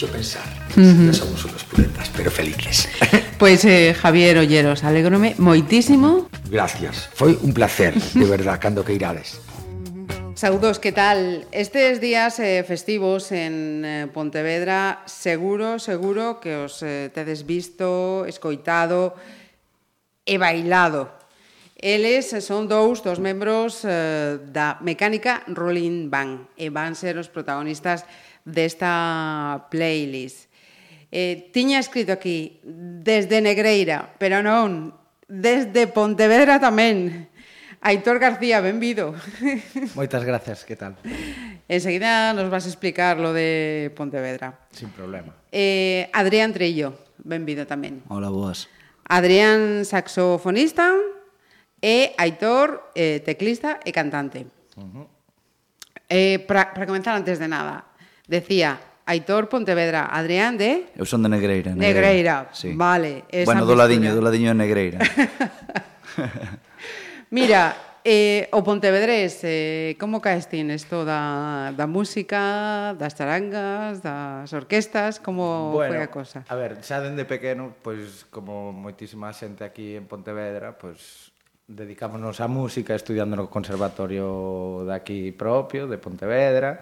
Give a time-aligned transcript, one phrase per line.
[0.00, 0.48] preciso pensar.
[0.76, 1.12] Uh -huh.
[1.12, 2.88] somos unos puletas, pero felices.
[3.38, 6.28] Pois, pues, eh, Javier Olleros, alegrome moitísimo.
[6.48, 9.40] Gracias, foi un placer, de verdad, cando que irades.
[10.34, 11.44] Saudos, que tal?
[11.52, 19.12] Estes días eh, festivos en eh, Pontevedra, seguro, seguro que os eh, tedes visto, escoitado
[20.24, 21.20] e bailado.
[21.76, 27.28] Eles eh, son dous dos membros eh, da mecánica Rolling Band e van ser os
[27.28, 28.04] protagonistas
[28.52, 30.50] desta playlist.
[31.10, 34.94] Eh, tiña escrito aquí desde Negreira, pero non,
[35.26, 37.30] desde Pontevedra tamén.
[37.80, 39.16] Aitor García, benvido.
[39.96, 41.00] Moitas gracias, que tal?
[41.66, 44.68] Enseguida nos vas a explicar lo de Pontevedra.
[44.70, 45.34] Sin problema.
[45.50, 46.94] Eh, Adrián Trillo,
[47.24, 48.04] benvido tamén.
[48.12, 48.68] Hola, boas.
[49.08, 50.94] Adrián, saxofonista,
[51.80, 54.46] e Aitor, eh, teclista e cantante.
[54.76, 55.06] Uh -huh.
[56.08, 57.89] eh, para, para comenzar, antes de nada,
[58.30, 60.86] Decía, Aitor Pontevedra, Adrián de...
[60.94, 61.74] Eu son de Negreira.
[61.74, 62.54] Negreira, Negreira.
[62.54, 62.70] sí.
[62.78, 63.26] vale.
[63.26, 65.02] Esa bueno, do ladiño, do ladiño de Negreira.
[67.34, 74.46] Mira, eh, o Pontevedrés, eh, como caes ti nesto da, da música, das charangas, das
[74.54, 76.46] orquestas, como bueno, foi a cosa?
[76.46, 81.34] A ver, xa dende pequeno, pois como moitísima xente aquí en Pontevedra, pois
[81.66, 86.78] dedicámonos á música estudiando no conservatorio daqui propio, de Pontevedra,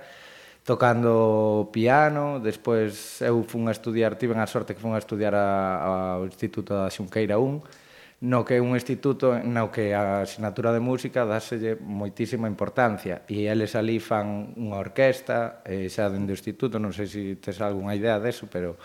[0.69, 6.21] tocando piano, despois eu fun a estudiar, tiven a sorte que fun a estudiar a,
[6.21, 10.85] ao Instituto da Xunqueira 1, no que é un instituto no que a asignatura de
[10.85, 16.77] música dáselle moitísima importancia e eles ali fan unha orquesta e xa dende o instituto,
[16.77, 18.77] non sei se tes algunha idea deso, pero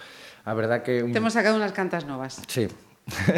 [0.48, 1.04] a verdad que...
[1.04, 1.12] Un...
[1.12, 2.40] Temos sacado unhas cantas novas.
[2.48, 2.72] Sí.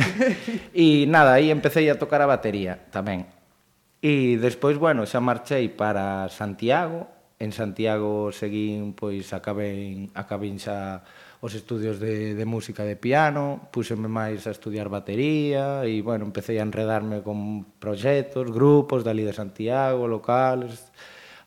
[0.70, 3.26] e nada, aí empecé a tocar a batería tamén.
[4.06, 7.15] E despois, bueno, xa marchei para Santiago,
[7.46, 11.06] en Santiago seguín, pois acaben, acaben xa
[11.46, 16.58] os estudios de, de música de piano, púxeme máis a estudiar batería e, bueno, empecé
[16.58, 20.90] a enredarme con proxectos, grupos dali de Santiago, locales,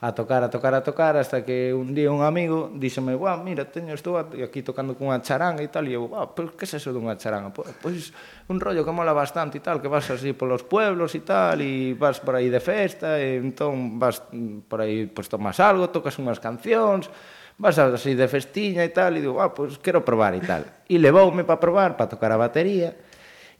[0.00, 3.66] a tocar, a tocar, a tocar, hasta que un día un amigo díxome, "Guau, mira,
[3.66, 6.78] teño estou aquí tocando cunha charanga e tal", e eu, "Ah, pero que é es
[6.78, 8.14] eso dunha charanga?" Pois, pois
[8.46, 11.98] un rollo que mola bastante e tal, que vas así polos pueblos e tal, e
[11.98, 14.22] vas por aí de festa, e entón vas
[14.70, 17.10] por aí, pois tomas algo, tocas unhas cancións,
[17.58, 20.62] vas así de festiña e tal, e digo, ah, pois pues quero probar e tal.
[20.86, 22.94] E levoume para probar, para tocar a batería,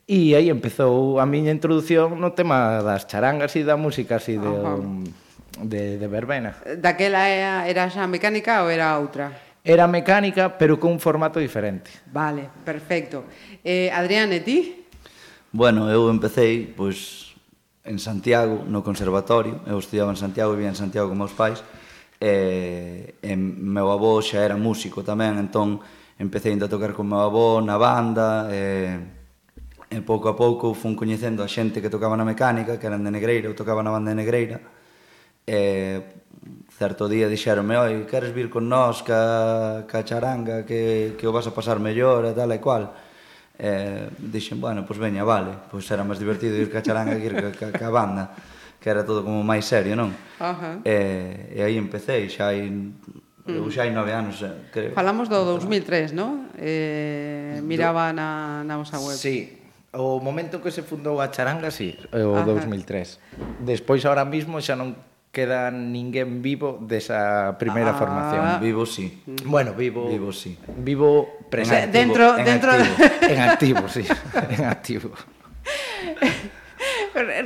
[0.07, 4.47] e aí empezou a miña introdución no tema das charangas e da música así de...
[4.47, 4.79] Uh -huh.
[4.79, 5.28] um,
[5.63, 6.57] de, de verbena.
[6.79, 9.49] Daquela era xa mecánica ou era outra?
[9.69, 11.91] era mecánica, pero con un formato diferente.
[12.11, 13.25] Vale, perfecto.
[13.63, 14.87] Eh, Adrián, e ti?
[15.53, 17.37] Bueno, eu empecé pois,
[17.85, 19.61] en Santiago, no conservatorio.
[19.69, 21.61] Eu estudiaba en Santiago, vivía en Santiago con meus pais.
[22.17, 25.85] E, e meu avó xa era músico tamén, entón
[26.19, 28.49] empecé a tocar con meu avó na banda.
[28.49, 28.97] E,
[29.93, 33.13] e pouco a pouco fun coñecendo a xente que tocaba na mecánica, que eran de
[33.13, 34.78] Negreira, eu tocaba na banda de Negreira
[35.49, 36.21] E
[36.77, 41.49] certo día dixeronme, oi, queres vir con nós ca, ca charanga que, que o vas
[41.49, 42.93] a pasar mellor e tal e cual?
[43.57, 47.35] E dixen, bueno, pois veña, vale, pois era máis divertido ir ca charanga que ir
[47.35, 48.29] ca, ca, ca banda,
[48.77, 50.13] que era todo como máis serio, non?
[50.37, 50.77] Uh -huh.
[50.85, 52.69] e, e aí empecé, xa hai
[53.49, 53.73] Eu mm.
[53.73, 54.93] xa hai nove anos, eh, creo.
[54.93, 56.53] Falamos do 2003, non?
[56.61, 59.17] Eh, miraba na, na vosa web.
[59.17, 59.57] Sí,
[59.97, 62.45] o momento que se fundou a charanga, sí, o Ajá.
[62.45, 63.65] 2003.
[63.65, 65.08] Despois, ahora mismo, xa non
[65.39, 68.43] queda ninguén vivo desa primeira ah, formación.
[68.59, 69.23] Vivo sí.
[69.47, 70.59] Bueno, vivo Vivo sí.
[70.83, 71.95] Vivo presente.
[71.95, 74.03] Dentro en dentro activo, en activo, sí,
[74.51, 75.15] en activo.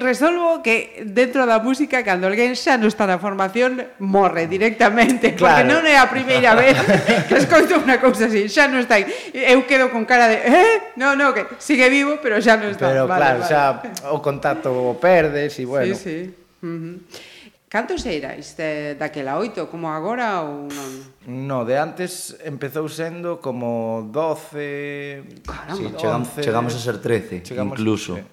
[0.00, 5.64] resolvo que dentro da música cando alguén xa non está na formación morre directamente claro.
[5.64, 6.76] porque non é a primeira vez
[7.25, 10.92] que escoito unha cousa así xa non está aí eu quedo con cara de eh?
[11.00, 13.88] non, non, que sigue vivo pero xa non está pero vale, claro, vale.
[13.97, 16.19] xa o contacto o perdes e bueno sí, sí.
[16.60, 17.31] Uh -huh.
[17.72, 20.93] Cantos erais de, daquela oito, como agora ou non?
[21.25, 25.41] No, de antes empezou sendo como 12...
[25.41, 28.20] Caramba, sí, chegam, 11, chegamos a ser 13, chegamos incluso.
[28.20, 28.29] A...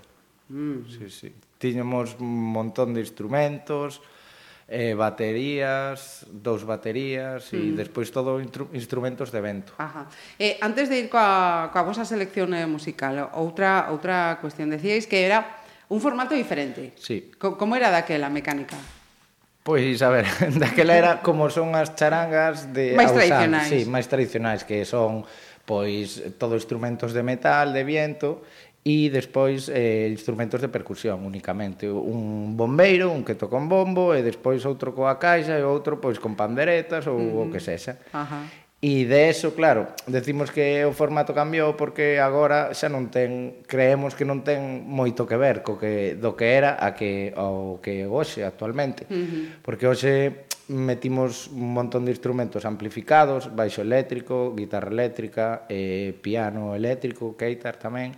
[0.51, 0.83] Mm.
[0.91, 1.29] Sí, sí.
[1.55, 4.03] Tiñamos un montón de instrumentos,
[4.67, 7.55] eh, baterías, dous baterías mm.
[7.55, 9.71] e despois todo instru instrumentos de vento.
[9.79, 10.11] Ajá.
[10.35, 14.67] Eh, antes de ir coa, coa vosa selección eh, musical, outra, outra cuestión.
[14.67, 16.91] Decíais que era un formato diferente.
[16.99, 17.31] Sí.
[17.39, 18.98] Co como era daquela mecánica?
[19.69, 20.25] Pois, a ver,
[20.57, 23.69] daquela era como son as charangas de máis tradicionais.
[23.69, 25.29] Sí, máis tradicionais, que son
[25.61, 28.41] pois todo instrumentos de metal, de viento,
[28.81, 34.25] e despois eh, instrumentos de percusión únicamente, un bombeiro, un que toca un bombo e
[34.25, 37.41] despois outro coa caixa e outro pois con panderetas ou uh -huh.
[37.45, 38.01] o que sexa.
[38.09, 38.49] Ajá.
[38.79, 44.15] E de eso, claro, decimos que o formato cambiou porque agora xa non ten, creemos
[44.15, 48.07] que non ten moito que ver co que do que era a que ao que
[48.07, 49.03] hoxe actualmente.
[49.11, 49.43] Uh -huh.
[49.67, 57.35] Porque hoxe metimos un montón de instrumentos amplificados, baixo eléctrico, guitarra eléctrica, eh, piano eléctrico,
[57.35, 58.15] keitar tamén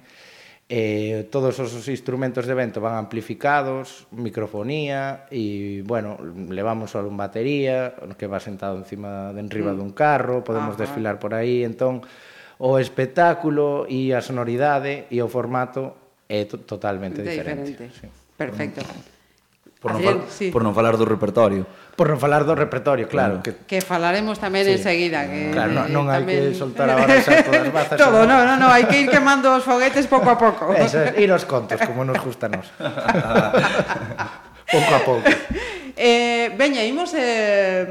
[0.73, 6.15] eh, todos os instrumentos de vento van amplificados, microfonía e, bueno,
[6.47, 9.77] levamos só un batería que va sentado encima de enriba mm.
[9.83, 10.88] dun carro, podemos Ajá.
[10.88, 12.00] desfilar por aí, entón
[12.56, 15.91] o espectáculo e a sonoridade e o formato
[16.31, 17.75] é to totalmente diferente.
[17.75, 17.91] diferente.
[17.91, 18.07] Sí.
[18.39, 18.79] Perfecto.
[18.79, 19.20] Mm.
[19.81, 20.54] Por non, fal, sí.
[20.54, 21.66] por non falar do repertorio.
[21.98, 23.42] Por non falar do repertorio, claro.
[23.42, 23.66] claro.
[23.66, 24.78] Que, que falaremos tamén sí.
[24.78, 25.25] enseguida.
[25.25, 26.22] Que, claro, non, non tamén...
[26.22, 27.98] hai que soltar agora xa todas as bazas.
[28.06, 30.69] Todo, non, non, no, hai que ir quemando os foguetes pouco a pouco.
[30.78, 32.69] Eso, ir os contos, como nos gusta nos.
[34.78, 35.25] pouco a pouco.
[35.98, 37.81] Eh, veña, imos eh,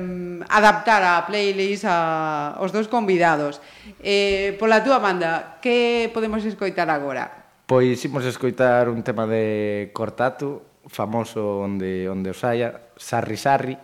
[0.46, 3.58] adaptar a playlist a, os dous convidados.
[3.98, 7.50] Eh, pola túa banda, que podemos escoitar agora?
[7.66, 13.78] Pois imos escoitar un tema de Cortatu, famoso onde, onde os haya, Sarri Sarri,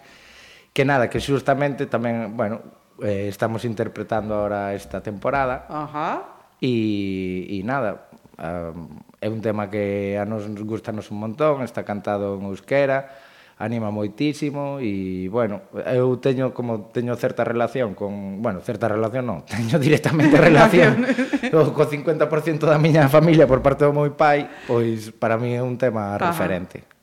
[0.75, 2.61] que nada, que xustamente tamén, bueno,
[3.01, 5.65] eh, estamos interpretando ahora esta temporada.
[5.71, 6.37] Ajá.
[6.61, 12.37] E, e nada, um, é un tema que a nos gustanos un montón, está cantado
[12.37, 13.09] en euskera,
[13.57, 19.45] anima moitísimo e, bueno, eu teño como teño certa relación con, bueno, certa relación non,
[19.49, 21.09] teño directamente relación
[21.73, 25.81] co 50% da miña familia por parte do meu pai, pois para mí é un
[25.81, 26.37] tema Ajá.
[26.37, 26.96] referente.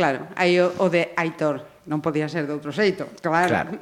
[0.00, 3.52] Claro, aí o, o de Aitor, non podía ser de outro xeito, claro.
[3.52, 3.76] claro.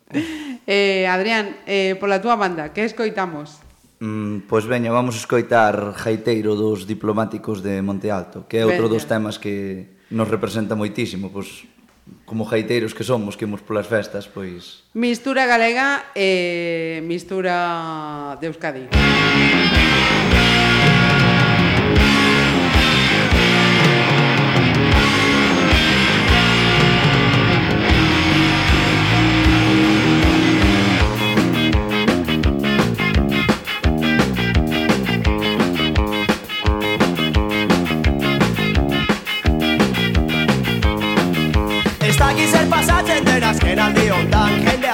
[0.64, 3.60] eh, Adrián, eh, pola túa banda, que escoitamos?
[4.00, 8.96] Mm, pois veña, vamos escoitar Jaiteiro dos Diplomáticos de Monte Alto, que é outro veña.
[8.96, 11.68] dos temas que nos representa moitísimo, pois
[12.24, 14.88] como jaiteiros que somos, que imos polas festas, pois...
[14.96, 18.88] Mistura galega e eh, mistura de Euskadi.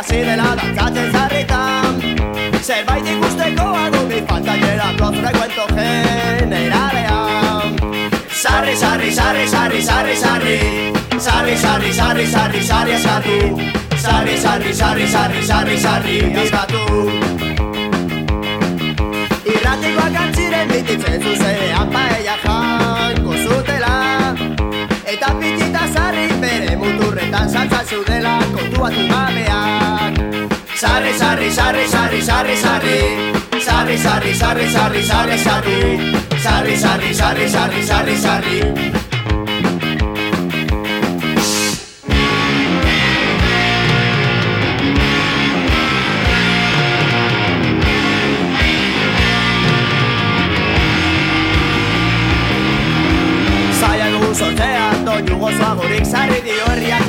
[0.05, 1.95] Hasi dela dantzatzen zarritan
[2.63, 7.69] Zerbait ikusteko adubi falta jerako frekuento generalean
[8.43, 10.59] Sarri, sarri, sarri, sarri, sarri, sarri
[11.27, 13.39] Sarri, sarri, sarri, sarri, sarri, eskatu
[14.05, 16.83] Sarri, sarri, sarri, sarri, sarri, sarri, eskatu
[19.53, 23.95] Irratikoak antziren bititzen zuzenean paella janko zutela
[25.15, 26.14] Eta pitita sarri
[26.45, 30.15] bere muturretan saltza zudela kontuatu gabean
[30.83, 32.99] Sarri, sarri, sarri, sarri, sarri, sarri.
[33.67, 35.79] Sarri, sarri, sarri, sarri, sarri, sarri.
[36.45, 39.04] Sarri, sarri, sarri, sarri, sarri, sarri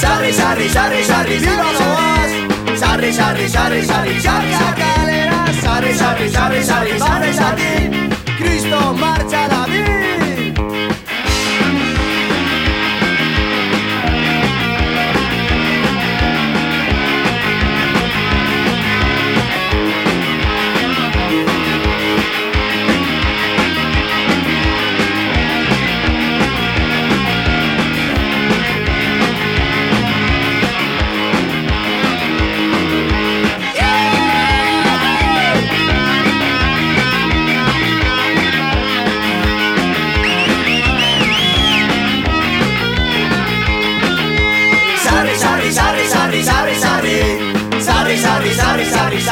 [0.00, 2.38] sarri, sarri, sarri, sarri, zira sarri,
[2.80, 7.70] Sarri, sarri, sarri, sarri, sarri, akalera Sarri, sarri, sarri, sarri, sarri, sarri,
[8.38, 10.09] kristo martxa dabil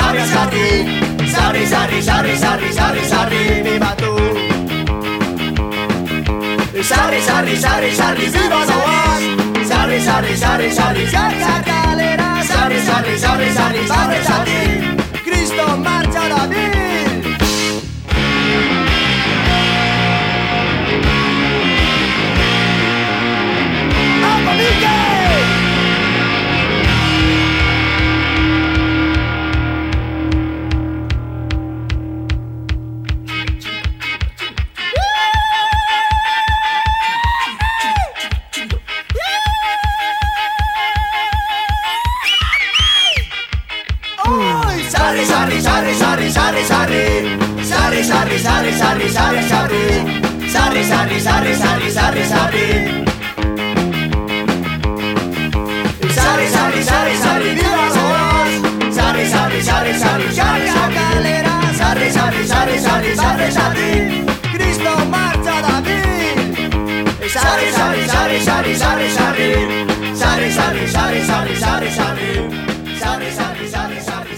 [0.08, 4.16] Sari sari sari sari sari sari bibatu
[6.80, 9.00] Sari sari sari sari sari sari bibasoa
[9.68, 14.97] Sari sari sari sari sari sari kaleraz Sari sari sari sari sari sari
[51.54, 52.66] sarri, sarri, sarri, sarri.
[56.16, 57.96] Sarri, sarri, sarri, sarri, viva las
[58.94, 61.54] Sarri, sarri, sarri, sarri, sarri, la calera.
[61.80, 64.24] Sarri, sarri, sarri, sarri, sarri, sarri.
[64.52, 66.36] Cristo marcha David.
[67.34, 69.50] Sarri, sarri, sarri, sarri, sarri, sarri.
[70.14, 72.28] Sarri, sarri, sarri, sarri, sarri, sarri.
[73.00, 74.37] Sarri, sarri, sarri, sarri, sarri.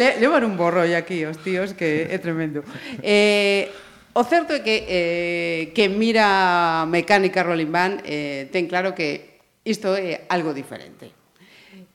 [0.00, 2.64] Le, levar un borroi aquí os tíos que é tremendo.
[3.04, 3.68] Eh,
[4.16, 9.92] o certo é que eh, que mira mecánica Rolling Van eh, ten claro que isto
[9.92, 11.12] é algo diferente.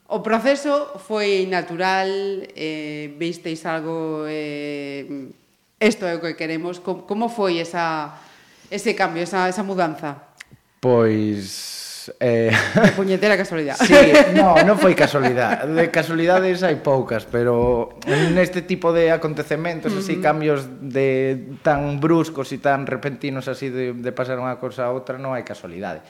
[0.06, 5.34] O proceso foi natural, eh, visteis algo, eh,
[5.82, 8.22] isto é o que queremos, como, como foi esa,
[8.70, 10.30] ese cambio, esa, esa mudanza?
[10.78, 11.85] Pois
[12.20, 12.52] Eh...
[12.52, 13.80] De puñetera casualidade.
[13.86, 13.96] Sí,
[14.36, 15.70] no, non foi casualidade.
[15.72, 17.96] De casualidades hai poucas, pero
[18.34, 24.12] neste tipo de acontecementos, así, cambios de tan bruscos e tan repentinos así de, de
[24.14, 26.04] pasar unha cousa a outra, non hai casualidade.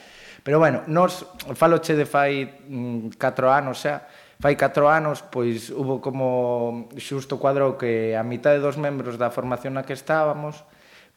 [0.46, 1.26] Pero bueno, nos
[1.58, 4.06] faloche de fai mm, 4 anos xa,
[4.38, 9.34] fai 4 anos pois hubo como xusto cuadro que a mitad de dos membros da
[9.34, 10.62] formación na que estábamos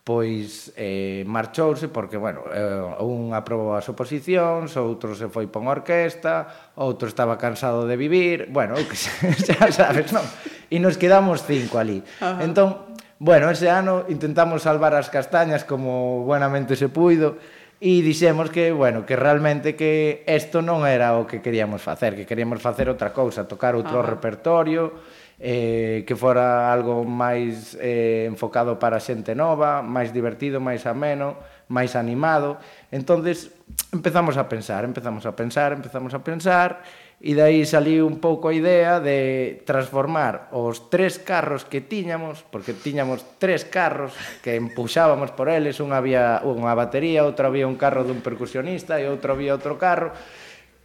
[0.04, 6.74] pois eh, marchouse porque, bueno, eh, un aprobou as oposicións, outro se foi pon orquesta,
[6.82, 8.98] outro estaba cansado de vivir, bueno, que
[9.46, 10.26] xa sabes, non?
[10.72, 12.02] E nos quedamos cinco ali.
[12.22, 12.42] Ajá.
[12.42, 17.38] Entón, bueno, ese ano intentamos salvar as castañas como buenamente se puido,
[17.80, 22.28] e dixemos que, bueno, que realmente que isto non era o que queríamos facer, que
[22.28, 24.20] queríamos facer outra cousa, tocar outro Ajá.
[24.20, 25.00] repertorio,
[25.40, 31.40] eh, que fora algo máis eh, enfocado para xente nova, máis divertido, máis ameno,
[31.72, 32.60] máis animado.
[32.92, 33.56] Entonces
[33.96, 36.84] empezamos a pensar, empezamos a pensar, empezamos a pensar,
[37.20, 42.72] e dai saliu un pouco a idea de transformar os tres carros que tiñamos, porque
[42.72, 48.08] tiñamos tres carros que empuxábamos por eles, un había unha batería, outro había un carro
[48.08, 50.16] dun percusionista e outro había outro carro,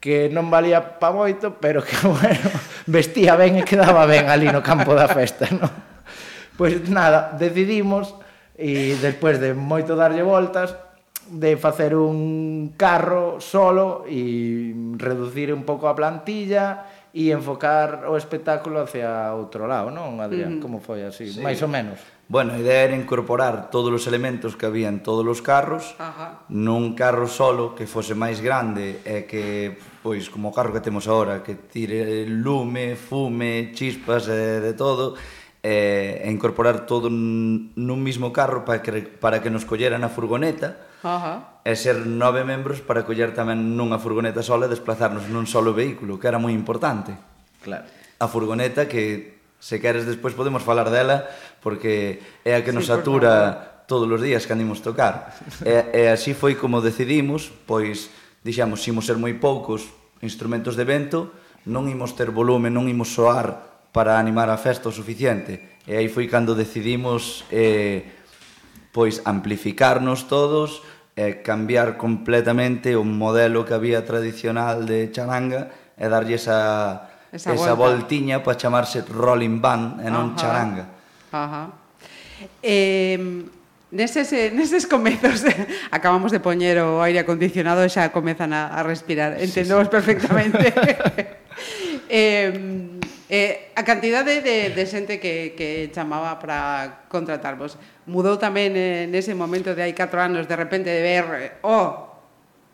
[0.04, 2.52] que non valía pa moito, pero que, bueno,
[2.84, 5.72] vestía ben e quedaba ben ali no campo da festa, non?
[6.60, 8.12] Pois nada, decidimos,
[8.52, 10.76] e despois de moito darlle voltas,
[11.32, 16.84] de facer un carro solo e reducir un pouco a plantilla
[17.16, 20.58] e enfocar o espectáculo hacia outro lado, non, Adrián?
[20.58, 20.60] Mm.
[20.60, 21.32] Como foi así?
[21.32, 21.40] Sí.
[21.40, 21.96] máis ou menos.
[22.26, 26.48] Bueno, a idea era incorporar todos os elementos que había en todos os carros Ajá.
[26.48, 31.04] nun carro solo que fose máis grande e que, pois, como o carro que temos
[31.04, 35.20] agora, que tire lume, fume, chispas e de todo,
[35.60, 40.80] e, e incorporar todo nun mismo carro para que, para que nos colleran a furgoneta
[41.04, 41.60] Ajá.
[41.60, 46.16] e ser nove membros para coller tamén nunha furgoneta sola e desplazarnos nun solo vehículo,
[46.16, 47.12] que era moi importante.
[47.60, 47.84] Claro.
[48.16, 49.33] A furgoneta que
[49.64, 51.24] Se queres, despois podemos falar dela,
[51.64, 55.32] porque é a que nos sí, atura todos os días que andimos tocar.
[55.64, 58.12] e, e así foi como decidimos, pois,
[58.44, 59.88] dixemos, imos ser moi poucos
[60.20, 61.32] instrumentos de vento,
[61.64, 65.80] non imos ter volume, non imos soar para animar a festa o suficiente.
[65.88, 68.04] E aí foi cando decidimos eh,
[68.92, 70.84] pois amplificarnos todos,
[71.16, 77.74] e cambiar completamente o modelo que había tradicional de charanga e darlle esa esa, esa
[77.74, 77.98] volta.
[77.98, 80.38] voltiña para chamarse Rolling Band e non Ajá.
[80.38, 80.84] charanga.
[81.34, 81.62] Ajá.
[82.62, 83.18] Eh,
[83.94, 85.42] neses, neses comezos
[85.90, 89.94] acabamos de poñer o aire acondicionado e xa comezan a, a respirar entendemos sí, sí.
[89.94, 90.66] perfectamente
[92.10, 92.50] eh,
[93.30, 97.78] eh, a cantidade de, de xente que, que chamaba para contratarvos
[98.10, 101.24] mudou tamén eh, nese momento de hai 4 anos de repente de ver
[101.62, 102.13] oh,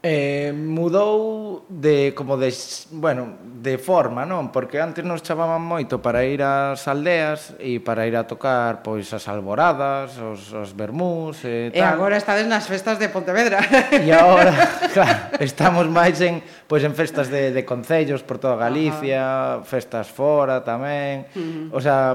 [0.03, 2.49] Eh, mudou de como de,
[2.91, 4.49] bueno, de forma, non?
[4.49, 9.13] Porque antes nos chamaban moito para ir ás aldeas e para ir a tocar pois
[9.13, 11.77] as alboradas, os, os vermús e tal.
[11.77, 13.61] E agora estades nas festas de Pontevedra.
[13.93, 14.57] E agora,
[14.97, 19.67] claro, estamos máis en pois en festas de, de concellos por toda Galicia, Ajá.
[19.67, 21.75] festas fora tamén, uh -huh.
[21.75, 22.15] o sea,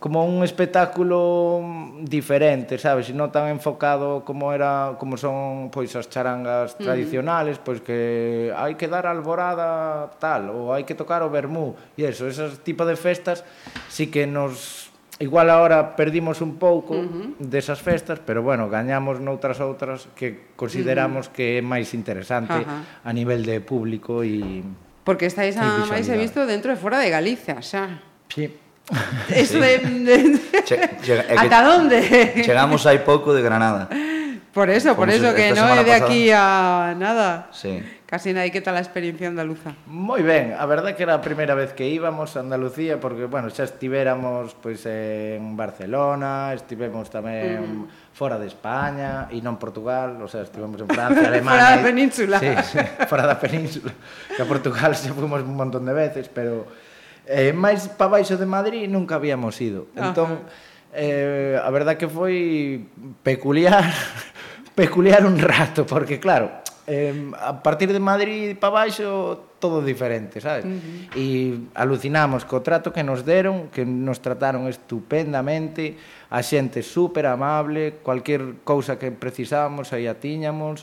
[0.00, 1.60] como un espectáculo
[2.00, 7.60] diferente, sabes, e non tan enfocado como era como son pois as charangas tradicionales, uh
[7.60, 7.66] -huh.
[7.68, 12.24] pois que hai que dar alborada tal ou hai que tocar o vermú, e eso,
[12.24, 13.44] esos tipo de festas
[13.92, 14.81] sí que nos
[15.22, 17.38] Igual agora perdimos un pouco uh -huh.
[17.38, 21.34] desas festas, pero bueno, gañamos noutras outras que consideramos uh -huh.
[21.38, 23.06] que é máis interesante uh -huh.
[23.06, 24.66] a nivel de público e
[25.06, 28.02] Porque estáis a máis e visto dentro e fora de Galicia, xa.
[28.26, 28.50] Sí.
[29.30, 29.62] Eso sí.
[29.62, 30.16] de, de...
[30.66, 32.02] Che, che, é que Ata onde?
[32.42, 33.86] Chegamos hai pouco de Granada.
[34.52, 36.06] Por eso, por, por eso, eso que non é de pasada.
[36.06, 37.48] aquí a nada.
[37.54, 37.78] Sí.
[38.12, 39.72] Casina, e que tal a experiencia andaluza?
[39.88, 43.48] Moi ben, a verdade que era a primeira vez que íbamos a Andalucía porque, bueno,
[43.48, 48.12] xa estivéramos pois en Barcelona, estivemos tamén mm.
[48.12, 51.56] fora de España e non Portugal, o sea, estivemos en Francia, Alemania...
[51.56, 52.36] fora da península.
[52.36, 53.96] Sí, sí, fora da península.
[54.28, 56.68] Que a Portugal xa fuimos un montón de veces, pero
[57.24, 59.88] eh, máis pa baixo de Madrid nunca habíamos ido.
[59.96, 60.44] Entón,
[60.92, 62.92] eh, a verdade que foi
[63.24, 63.88] peculiar
[64.76, 70.66] peculiar un rato, porque claro, eh, a partir de Madrid para baixo todo diferente, sabes?
[70.66, 71.14] Uh -huh.
[71.14, 71.26] E
[71.78, 75.94] alucinamos co trato que nos deron, que nos trataron estupendamente,
[76.26, 80.82] a xente super amable, cualquier cousa que precisábamos aí a tiñamos,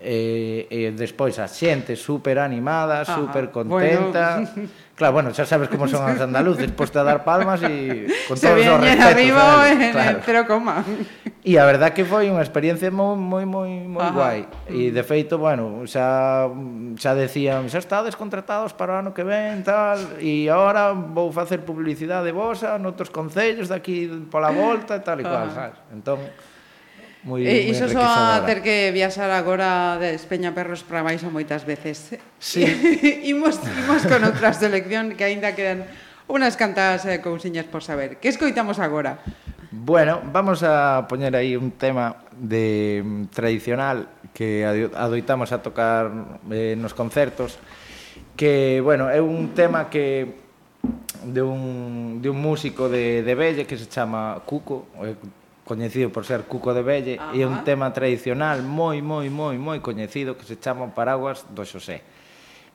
[0.00, 4.40] e, e despois a xente super animada, Ajá, super contenta.
[4.54, 4.68] Bueno.
[5.00, 8.52] Claro, bueno, xa sabes como son os andaluces, poste a dar palmas e con Se
[8.52, 9.08] todos os respetos.
[9.08, 10.20] arriba en claro.
[10.28, 10.84] pero coma.
[11.40, 14.12] E a verdad que foi unha experiencia moi moi moi moi Ajá.
[14.12, 14.40] guai.
[14.68, 15.08] E de mm.
[15.08, 16.52] feito, bueno, xa
[17.00, 21.64] xa decían, xa estades contratados para o ano que ven, tal, e agora vou facer
[21.64, 25.80] publicidade vosa noutros concellos daqui pola volta e tal e cual, sabes?
[25.96, 26.20] Entón,
[27.24, 31.68] moi e, iso só a ter que viaxar agora de Espeña Perros para baixo moitas
[31.68, 32.16] veces.
[32.40, 32.64] Sí.
[33.28, 35.84] imos, imos con outra selección que aínda quedan
[36.30, 38.16] unhas cantas eh, cousiñas por saber.
[38.22, 39.20] Que escoitamos agora?
[39.70, 46.74] Bueno, vamos a poñer aí un tema de mm, tradicional que adoitamos a tocar eh,
[46.78, 47.58] nos concertos
[48.40, 50.40] que, bueno, é un tema que
[51.24, 55.14] de un, de un músico de, de Belle que se chama Cuco, eh,
[55.70, 57.30] coñecido por ser Cuco de Belle, Ajá.
[57.30, 62.02] e un tema tradicional moi, moi, moi, moi coñecido que se chama Paraguas do Xosé.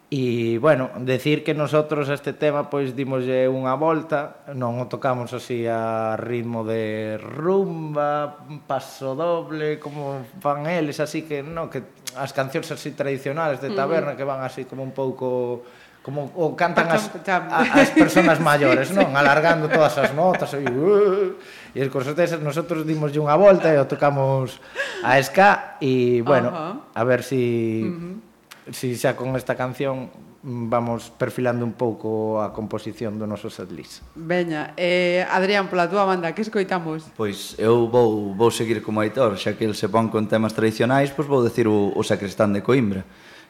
[0.07, 5.67] E, bueno, decir que nosotros este tema pois dimoslle unha volta, non o tocamos así
[5.67, 11.83] a ritmo de rumba, paso doble, como fan eles, así que, no, que
[12.15, 15.67] as cancións así tradicionales de taberna que van así como un pouco
[16.05, 19.09] como o cantan as, as persoas maiores, non?
[19.19, 20.61] Alargando todas as notas e...
[20.61, 21.33] Uh,
[21.75, 24.63] E os corseteses nosotros dimoslle unha volta e o tocamos
[25.03, 26.73] a ska e, bueno, uh -huh.
[26.95, 28.71] a ver si, uh -huh.
[28.71, 30.07] si xa con esta canción
[30.45, 34.05] vamos perfilando un pouco a composición do noso setlist.
[34.15, 37.11] Veña, eh, Adrián, pola túa banda, que escoitamos?
[37.17, 41.11] Pois eu vou, vou seguir como Aitor, xa que el se pon con temas tradicionais,
[41.11, 43.03] pois vou decir o, o sacristán de Coimbra,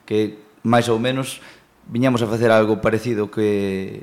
[0.07, 1.43] que máis ou menos
[1.85, 4.01] viñamos a facer algo parecido que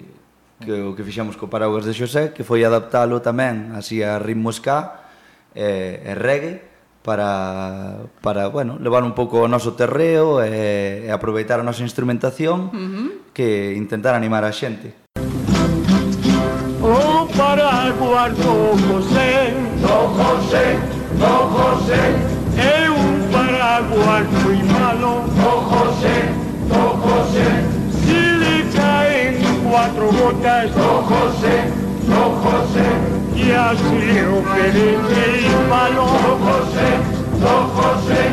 [0.62, 4.54] que o que fixemos co Paraguas de Xosé, que foi adaptalo tamén así a ritmo
[4.54, 5.02] ska
[5.52, 6.62] e, e reggae
[7.02, 12.70] para, para bueno, levar un pouco o noso terreo e, e aproveitar a nosa instrumentación
[12.70, 13.08] uh -huh.
[13.34, 14.94] que intentar animar a xente.
[16.82, 20.78] O Paraguas do José Do José,
[21.18, 22.04] do José
[22.58, 25.31] É un paraguas moi malo
[29.82, 31.56] πατρογόντας το Χωσέ,
[32.10, 32.88] το Χωσέ
[33.34, 36.90] και ασύλιο παιδί και υπαλλό το Χωσέ,
[37.42, 38.24] το Χωσέ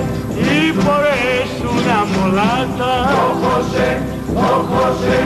[0.45, 3.89] οι πορές του να μολάτα το Χωσέ,
[4.35, 5.19] το Χωσέ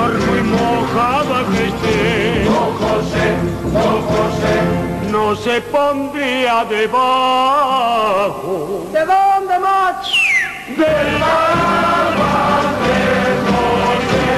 [0.00, 2.00] όρμη μοχάβα Χριστέ
[2.48, 3.28] το Χωσέ,
[3.74, 4.56] το Χωσέ.
[5.14, 8.54] No se pondría debajo
[8.94, 9.98] de dónde más
[10.80, 11.10] del
[11.50, 12.44] alba
[12.84, 13.00] de
[13.48, 14.31] noche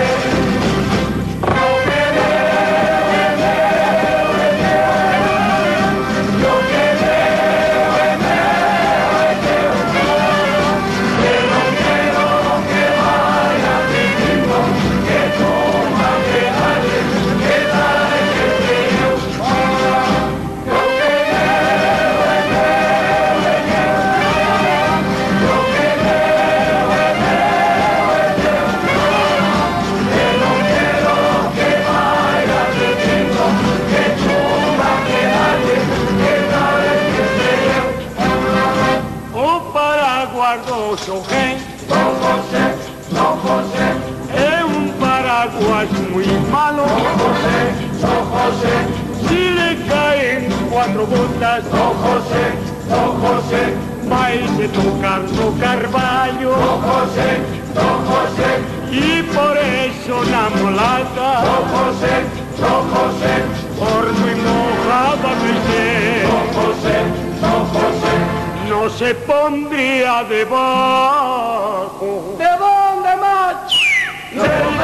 [50.85, 52.44] cuatro gotas Don José,
[52.88, 53.75] Don José
[54.09, 57.40] Vai se tocar no carballo Don José,
[57.75, 58.61] Don José.
[58.90, 62.14] Y por eso na molata Don José,
[62.61, 63.35] Don José.
[63.79, 64.05] Por
[64.44, 65.87] mojada que esté
[66.29, 66.97] Don José,
[67.40, 68.14] Don José.
[68.68, 72.09] No se pondría debajo.
[72.38, 73.57] ¿De dónde más?
[74.33, 74.75] Del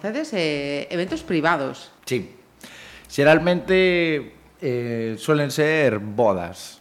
[0.00, 1.92] facedes eh, eventos privados.
[2.06, 2.34] Sí.
[3.06, 4.32] Xeralmente
[4.62, 6.80] eh, suelen ser bodas,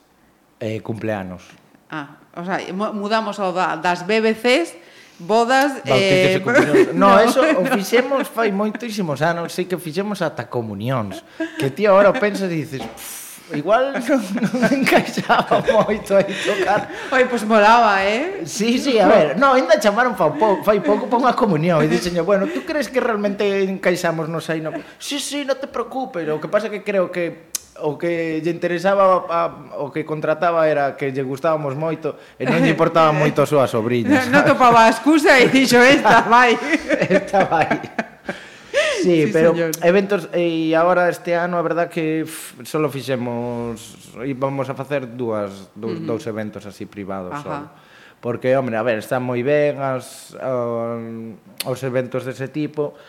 [0.60, 1.44] eh, cumpleanos.
[1.92, 4.78] Ah, o sea, mudamos ao da, das BBCs
[5.20, 6.40] bodas eh
[6.96, 11.20] no, no, eso o fixemos fai moitísimos anos, sei que fixemos ata comunións,
[11.60, 14.22] que ti agora pensas e dices, pff, Igual non,
[14.62, 16.86] non encaixaba moito aí tocar.
[17.10, 18.46] Oi, pois molaba, eh?
[18.46, 19.28] Sí, sí, a ver.
[19.42, 21.82] No, ainda chamaron fa, pouco, fai pouco para unha comunión.
[21.82, 24.62] E dixenlle, bueno, tú crees que realmente encaixamos nos aí?
[24.62, 24.70] No...
[25.02, 26.30] Sí, sí, non te preocupes.
[26.30, 27.50] O que pasa que creo que
[27.82, 29.42] o que lle interesaba a,
[29.80, 33.66] o que contrataba era que lle gustábamos moito e non lle importaba moito a súa
[33.66, 34.10] sobrinha.
[34.10, 36.54] Non no topaba a excusa e dixo esta vai.
[37.08, 37.68] esta vai.
[39.04, 39.72] Sí, sí pero señor.
[39.84, 43.98] eventos e agora este ano a verdad que f, solo fixemos
[44.36, 46.08] vamos a facer dúas dous, uh -huh.
[46.08, 47.44] dous eventos así privados Ajá.
[47.44, 47.68] solo.
[48.20, 51.00] Porque, hombre, a ver, están moi ben as, uh,
[51.64, 53.00] os eventos dese tipo,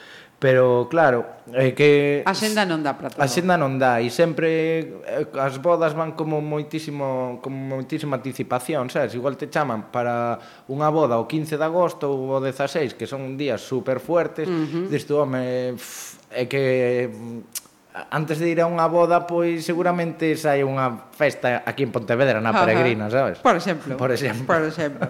[0.40, 3.20] Pero claro, é que a xenda non dá para todo.
[3.20, 8.88] A xenda non dá e sempre eh, as bodas van como moitísimo como moitísima anticipación,
[8.88, 9.12] sabes?
[9.12, 10.40] Igual te chaman para
[10.72, 14.64] unha boda o 15 de agosto ou o 16, que son días super fuertes, uh
[14.64, 14.88] -huh.
[14.88, 17.60] dis tú, home, pff, é que mm,
[18.08, 22.56] antes de ir a unha boda, pois seguramente sai unha festa aquí en Pontevedra na
[22.56, 23.44] Peregrina, sabes?
[23.44, 23.92] Por exemplo.
[24.00, 24.48] Por exemplo.
[24.48, 25.04] Por exemplo.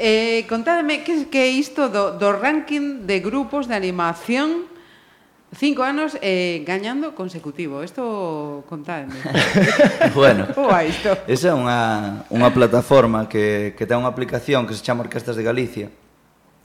[0.00, 4.64] Eh, contádeme que, que é isto do, do ranking de grupos de animación
[5.50, 7.82] Cinco anos eh, gañando consecutivo.
[7.82, 9.18] Isto contádeme.
[10.14, 10.46] bueno,
[10.86, 11.10] isto?
[11.26, 15.42] esa é unha, unha plataforma que, que ten unha aplicación que se chama Orquestas de
[15.42, 15.90] Galicia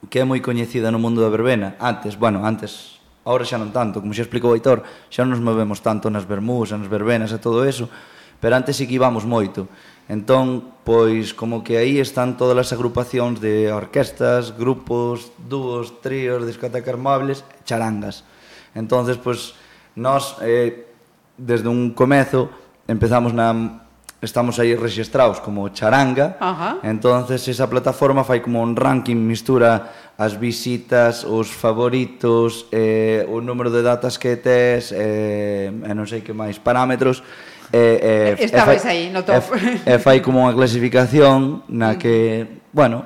[0.10, 1.76] que é moi coñecida no mundo da verbena.
[1.82, 5.82] Antes, bueno, antes, ahora xa non tanto, como xa explicou Aitor, xa non nos movemos
[5.82, 7.90] tanto nas vermús, nas verbenas e todo eso,
[8.38, 9.66] pero antes sí que íbamos moito.
[10.08, 16.94] Entón, pois, como que aí están todas as agrupacións de orquestas, grupos, dúos, tríos, discotecas
[16.94, 18.22] móviles, charangas.
[18.78, 19.58] Entonces, pois,
[19.98, 20.86] nós, eh,
[21.38, 22.54] desde un comezo,
[22.86, 23.82] empezamos na
[24.22, 26.38] estamos aí registrados como charanga.
[26.40, 26.78] Ajá.
[26.84, 33.70] Entonces esa plataforma fai como un ranking, mistura as visitas, os favoritos, eh, o número
[33.70, 37.22] de datas que tes, eh, e non sei que máis parámetros
[37.74, 39.42] E, e, Estabais e fai, aí no top.
[39.86, 43.06] E, e fai como unha clasificación na que, bueno,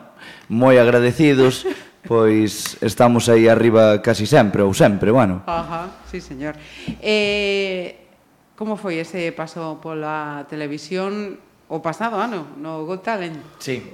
[0.49, 1.63] moi agradecidos,
[2.03, 5.43] pois estamos aí arriba casi sempre ou sempre, bueno.
[5.45, 6.55] Ajá, sí, señor.
[7.01, 8.09] Eh,
[8.57, 13.37] como foi ese paso pola televisión o pasado ano no Got Talent?
[13.61, 13.85] Sí.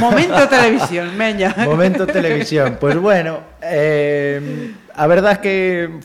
[0.00, 1.54] Momento televisión, meña.
[1.68, 2.80] Momento televisión.
[2.80, 5.54] Pois pues bueno, eh, a verdad es que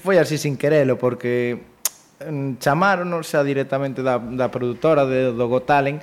[0.03, 1.74] foi así sin querelo porque
[2.23, 6.01] Mm, chamáronos xa directamente da, da produtora de, do Got Talent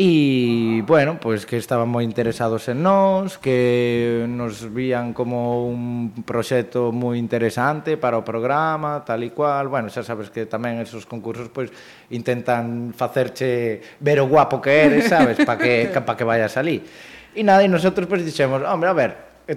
[0.00, 6.94] E, bueno, pois que estaban moi interesados en nós, que nos vían como un proxecto
[6.94, 9.66] moi interesante para o programa, tal e cual.
[9.66, 11.74] Bueno, xa sabes que tamén esos concursos pois
[12.14, 16.78] intentan facerche ver o guapo que eres, sabes, para que para que vayas ali.
[17.34, 19.10] E nada, e nosotros pois dixemos, "Hombre, a ver,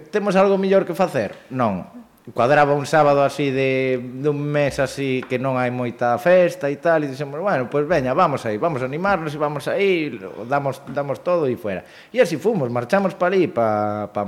[0.09, 2.00] temos algo mellor que facer?" Non
[2.33, 7.01] cuadraba un sábado así de dun mes así que non hai moita festa e tal,
[7.01, 10.13] e dixemos, bueno, pois pues veña, vamos aí, vamos a animarnos, vamos aí,
[10.45, 11.81] damos, damos todo e fuera.
[12.13, 14.21] E así fomos, marchamos para ali, para pa,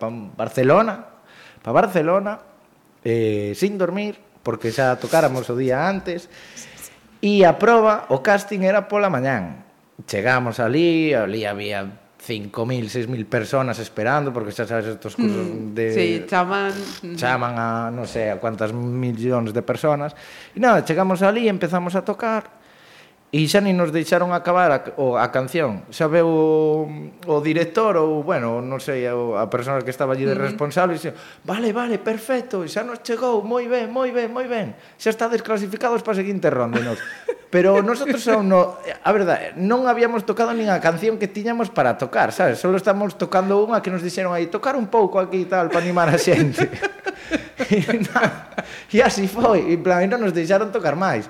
[0.00, 1.04] pa Barcelona,
[1.60, 2.40] para Barcelona,
[3.04, 6.32] eh, sin dormir, porque xa tocáramos o día antes,
[7.20, 9.68] e a prova, o casting era pola mañán.
[10.08, 15.86] Chegamos ali, ali había 5.000, 6.000 personas esperando, porque xa sabes estos cursos mm, de...
[15.94, 16.74] Sí, chaman...
[17.14, 20.18] Chaman a, non sei, a cuantas millóns de personas.
[20.52, 22.57] E nada, chegamos ali, empezamos a tocar,
[23.28, 25.84] e xa ni nos deixaron acabar a, o, a canción.
[25.92, 26.88] Xa veu o,
[27.28, 31.00] o director ou, bueno, non sei, o, a persona que estaba allí de responsable, e
[31.00, 31.12] xa,
[31.44, 34.72] vale, vale, perfecto, xa nos chegou, moi ben, moi ben, moi ben.
[34.96, 36.96] Xa está desclasificados para a seguinte ronda, nos.
[37.52, 42.00] Pero nosotros aún no, a verdade, non habíamos tocado nin a canción que tiñamos para
[42.00, 42.60] tocar, sabes?
[42.60, 45.84] Solo estamos tocando unha que nos dixeron aí, tocar un pouco aquí e tal, para
[45.84, 46.64] animar a xente.
[47.72, 47.76] e,
[48.08, 48.52] na,
[48.88, 51.28] e así foi, e, plan, e non nos deixaron tocar máis.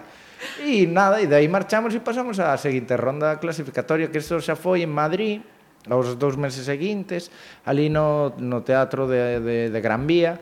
[0.63, 4.87] E nada, e dai marchamos e pasamos á seguinte ronda clasificatoria, que isto xa foi
[4.87, 5.43] en Madrid,
[5.91, 7.31] aos dous meses seguintes,
[7.65, 10.39] ali no, no teatro de, de, de Gran Vía,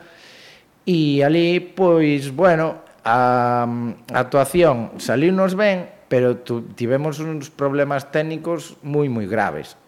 [0.87, 8.11] e ali, pois, bueno, a, a actuación saliu nos ben, pero tu, tivemos uns problemas
[8.11, 9.78] técnicos moi, moi graves.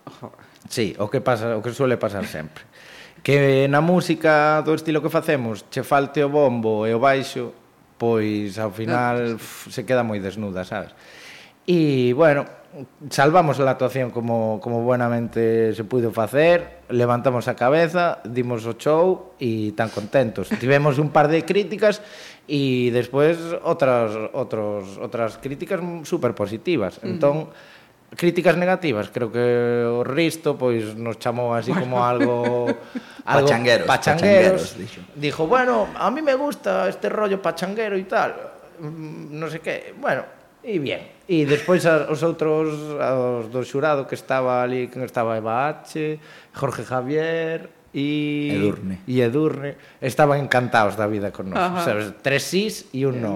[0.68, 2.66] Sí, o que pasa, o que suele pasar sempre.
[3.22, 7.54] Que na música do estilo que facemos, che falte o bombo e o baixo,
[7.98, 10.94] pois ao final eh, se queda moi desnuda, sabes?
[11.68, 12.48] E, bueno,
[13.12, 19.36] salvamos a actuación como, como buenamente se pudo facer, levantamos a cabeza, dimos o show
[19.36, 20.48] e tan contentos.
[20.56, 22.00] Tivemos un par de críticas
[22.48, 26.96] e despois outras, outros, outras críticas super positivas.
[27.04, 27.76] Entón, uh -huh
[28.16, 32.66] críticas negativas, creo que o Risto pois nos chamou así como algo
[33.28, 35.00] algo pachangueros, pachangueros, pachangueros dixo.
[35.14, 38.32] Dijo, "Bueno, a mí me gusta este rollo pachanguero e tal,
[38.80, 39.92] mm, non sei que".
[40.00, 40.24] Bueno,
[40.64, 41.04] e bien.
[41.28, 46.16] E despois os outros os do xurado que estaba ali, que estaba Eva H,
[46.56, 49.00] Jorge Javier, e Edurne.
[49.08, 51.60] E Edurne estaban encantados da vida con nós.
[51.60, 51.84] Ajá.
[51.84, 53.34] Sabes, tres sís e un eh, no.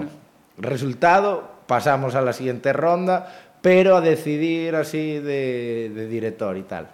[0.61, 6.91] Resultado, pasamos a la siguiente ronda, pero a decidir así de, de director e tal.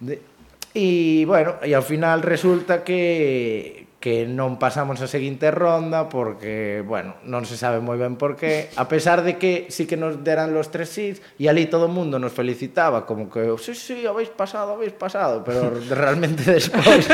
[0.00, 0.18] De,
[0.76, 7.16] e, bueno, e ao final resulta que, que non pasamos a seguinte ronda porque, bueno,
[7.24, 10.52] non se sabe moi ben por qué, a pesar de que sí que nos deran
[10.52, 14.28] los tres sís e ali todo o mundo nos felicitaba como que, sí, sí, habéis
[14.28, 17.08] pasado, habéis pasado, pero realmente despois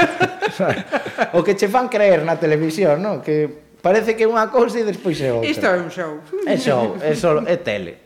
[1.39, 3.23] o que che fan creer na televisión, non?
[3.23, 3.47] Que
[3.79, 5.47] parece que é unha cousa e despois é outra.
[5.47, 6.13] Isto é un show.
[6.51, 8.02] É show, é solo, é tele.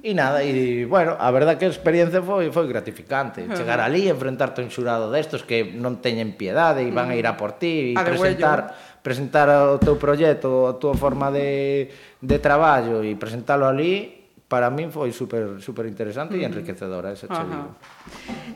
[0.00, 3.44] E nada, e bueno, a verdad que a experiencia foi foi gratificante.
[3.44, 3.56] Uh -huh.
[3.56, 7.28] Chegar ali, enfrentarte a un xurado destos que non teñen piedade e van a ir
[7.28, 8.72] a por ti e presentar
[9.04, 11.88] presentar o teu proxecto, a túa forma de,
[12.20, 14.20] de traballo e presentalo ali
[14.50, 17.76] para min foi super super interesante e enriquecedora, esa che digo.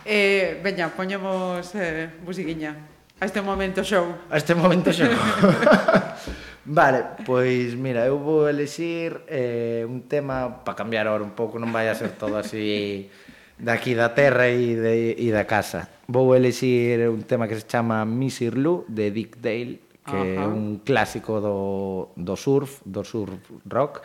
[0.02, 2.74] Eh, veña, poñemos eh, musiquiña.
[3.20, 4.26] A este momento show.
[4.26, 5.08] A este momento show.
[6.66, 11.68] Vale, pois mira, eu vou elixir eh, un tema para cambiar ahora un pouco, non
[11.68, 13.12] vai a ser todo así
[13.60, 15.92] daqui da terra e, de, e da casa.
[16.08, 20.46] Vou elexir un tema que se chama Missir Lou de Dick Dale, que uh é
[20.48, 23.36] un clásico do, do surf, do surf
[23.68, 24.00] rock.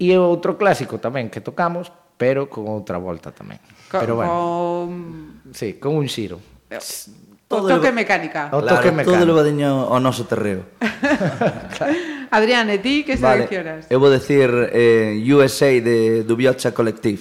[0.00, 3.60] E outro clásico tamén que tocamos, pero con outra volta tamén.
[3.92, 4.32] Co pero bueno.
[4.32, 4.88] con...
[5.52, 6.40] Sí, con un xiro.
[6.64, 6.80] Pero
[7.52, 8.48] todo o toque lo, mecánica.
[8.48, 8.96] O toque mecánica.
[8.96, 9.12] mecánico.
[9.12, 10.64] Todo levadiño ao noso terreo.
[11.76, 11.92] claro.
[12.32, 13.84] Adrián, e ti que seleccionas?
[13.92, 17.20] Eu vou decir eh, USA de Dubiocha Collective.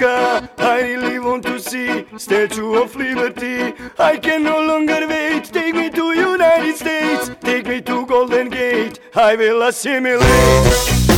[0.00, 0.50] America.
[0.58, 3.74] I really want to see Statue of Liberty.
[3.98, 5.44] I can no longer wait.
[5.44, 7.30] Take me to United States.
[7.40, 9.00] Take me to Golden Gate.
[9.14, 11.17] I will assimilate.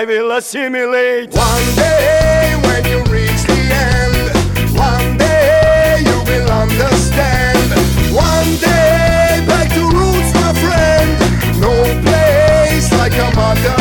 [0.00, 1.30] I will assimilate.
[1.34, 3.60] One day when you reach the
[3.92, 7.70] end, one day you will understand.
[8.10, 11.60] One day back to roots, my friend.
[11.60, 13.79] No place like a motherland.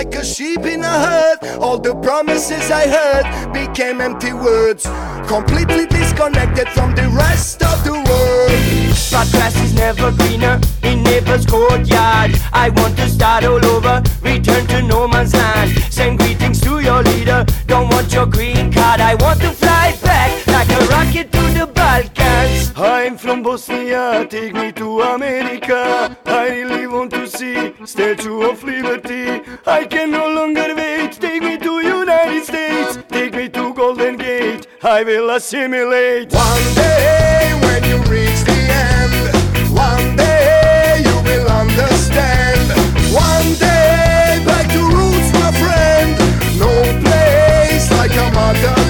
[0.00, 1.38] Like a sheep in a herd.
[1.60, 4.84] All the promises I heard became empty words.
[5.28, 8.60] Completely disconnected from the rest of the world.
[9.12, 12.30] But grass is never greener in neighbor's courtyard.
[12.64, 15.70] I want to start all over, return to no man's land.
[15.92, 17.44] Send greetings to your leader.
[17.66, 19.00] Don't want your green card.
[19.02, 22.72] I want to fly back like a rocket to the Balkans.
[22.74, 26.16] I'm from Bosnia, take me to America.
[26.24, 29.19] I really want to see Statue of Liberty.
[34.90, 36.32] I will assimilate.
[36.32, 38.58] One day when you reach the
[38.90, 42.66] end, one day you will understand.
[43.14, 46.18] One day back to roots, my friend.
[46.58, 46.72] No
[47.06, 48.89] place like a motherland.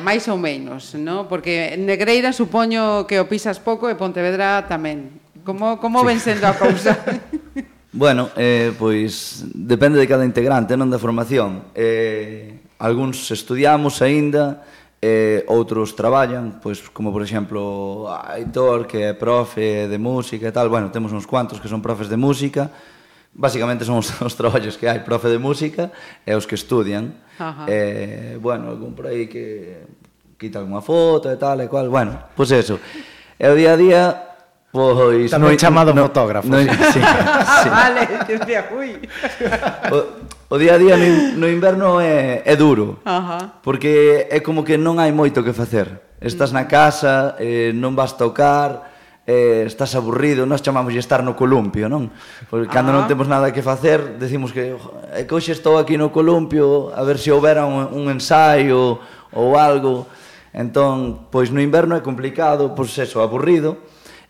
[0.00, 1.28] máis ou menos, no?
[1.30, 5.20] porque Negreira supoño que o pisas pouco e Pontevedra tamén.
[5.44, 6.06] Como, como sí.
[6.08, 6.96] ven sendo a cousa?
[7.92, 11.70] bueno, eh, pois depende de cada integrante, non da formación.
[11.76, 14.64] Eh, algúns estudiamos aínda,
[15.00, 20.68] eh, outros traballan, pois como por exemplo Aitor, que é profe de música e tal,
[20.68, 22.68] bueno, temos uns cuantos que son profes de música,
[23.32, 25.94] Básicamente son os, os traballos que hai profe de música
[26.26, 27.14] e os que estudian.
[27.38, 27.64] Ajá.
[27.70, 29.86] Eh, bueno, algún por aí que
[30.36, 31.88] quita algunha foto e tal e cual.
[31.88, 32.76] Bueno, pois pues eso.
[33.38, 34.02] E o día a día
[34.70, 36.46] Pois Tamén chamado no, fotógrafo.
[36.46, 36.62] No,
[36.94, 37.68] sí, ah, sí.
[37.68, 39.02] vale, dicía, ui.
[39.90, 39.98] O,
[40.46, 43.58] o día a día no, no inverno é, é duro, Ajá.
[43.66, 46.14] porque é como que non hai moito que facer.
[46.22, 48.89] Estás na casa, eh, non vas tocar,
[49.30, 52.10] eh, estás aburrido, nós chamamos de estar no columpio, non?
[52.50, 52.98] Porque cando ah.
[52.98, 57.06] non temos nada que facer, decimos que e que hoxe estou aquí no columpio a
[57.06, 58.98] ver se houbera un, un ensaio
[59.30, 60.10] ou algo.
[60.50, 63.78] Entón, pois no inverno é complicado, pois eso, aburrido,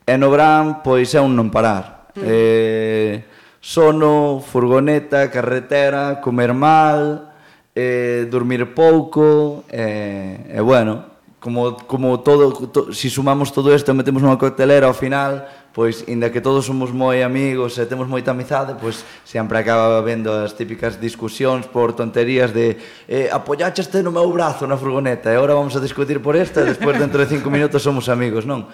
[0.05, 2.13] e no verán, pois é un non parar.
[2.13, 2.25] Mm.
[2.29, 3.15] Eh,
[3.57, 7.33] sono, furgoneta, carretera, comer mal,
[7.73, 11.10] eh, dormir pouco, eh, e, eh, eh, bueno,
[11.41, 16.05] como, como todo, to, si sumamos todo isto e metemos nunha coctelera ao final, pois,
[16.05, 20.53] inda que todos somos moi amigos e temos moita amizade, pois, sempre acaba vendo as
[20.53, 22.77] típicas discusións por tonterías de
[23.09, 26.61] eh, apoyache este no meu brazo na furgoneta e agora vamos a discutir por esta
[26.61, 28.69] e despois dentro de cinco minutos somos amigos, non?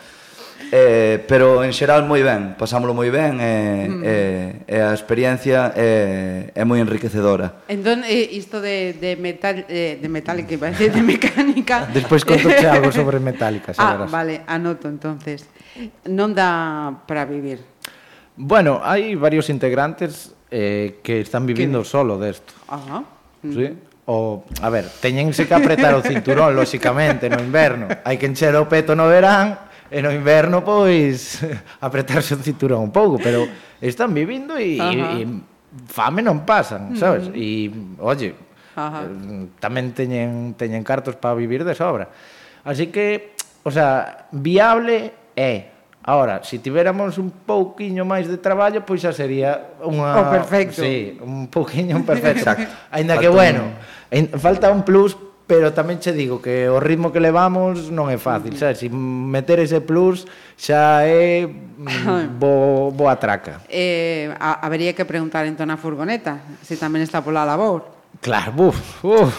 [0.73, 4.03] Eh, pero en xeral moi ben, pasámolo moi ben e eh, mm.
[4.03, 7.63] eh, eh, a experiencia é eh, é moi enriquecedora.
[7.71, 11.87] Entón eh, isto de de metal eh, de metal que vai de mecánica.
[11.95, 14.11] Despois contoche algo sobre metálica, xa Ah, verás.
[14.11, 15.47] vale, anoto entonces.
[16.11, 17.63] Non dá para vivir.
[18.35, 21.89] Bueno, hai varios integrantes eh, que están vivindo que...
[21.89, 22.59] solo desto.
[22.67, 23.07] Ajá.
[23.47, 23.55] Mm.
[23.55, 23.67] Sí
[24.07, 27.91] o, a ver, teñense que apretar o cinturón, lóxicamente, no inverno.
[28.07, 31.43] Hai que encher o peto no verán E no inverno, pois,
[31.81, 33.47] apretarse o cinturón un pouco, pero
[33.79, 35.25] están vivindo e, e, e
[35.87, 37.29] fame non pasan, sabes?
[37.29, 37.39] Uh -huh.
[37.39, 37.71] E,
[38.03, 38.29] oye,
[38.77, 39.09] Ajá.
[39.09, 42.13] Eh, tamén teñen, teñen cartos para vivir de sobra.
[42.61, 43.33] Así que,
[43.65, 45.77] o sea, viable é,
[46.07, 50.15] Ahora, se si tiveramos un pouquiño máis de traballo, pois xa sería unha...
[50.15, 50.79] O perfecto.
[50.79, 52.47] Sí, un pouquiño un perfecto.
[52.47, 52.71] Exacto.
[52.95, 53.75] Ainda falta que, bueno,
[54.15, 54.25] un...
[54.39, 58.55] falta un plus pero tamén che digo que o ritmo que levamos non é fácil,
[58.55, 58.61] mm.
[58.61, 58.83] sabes?
[58.83, 60.27] Si meter ese plus
[60.59, 63.63] xa é mm, bo, boa traca.
[63.71, 67.96] Eh, a, habería que preguntar entón a furgoneta, se tamén está pola labor.
[68.21, 69.35] Claro, buf, buf.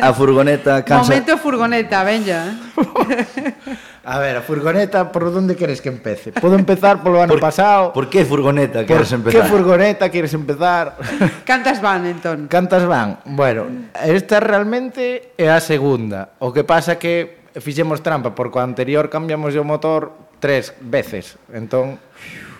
[0.00, 1.10] A, a furgoneta cansa...
[1.10, 2.56] Momento furgoneta, venga.
[4.04, 6.32] a ver, a furgoneta, por onde queres que empece?
[6.32, 7.92] Podo empezar polo ano por, pasado.
[7.92, 9.42] Por que furgoneta queres empezar?
[9.42, 10.96] Que furgoneta queres empezar?
[11.44, 12.48] Cantas van, entón?
[12.48, 13.18] Cantas van?
[13.24, 13.66] Bueno,
[14.02, 16.34] esta realmente é a segunda.
[16.40, 21.38] O que pasa que fixemos trampa, porque o anterior cambiamos o motor tres veces.
[21.52, 21.98] Entón,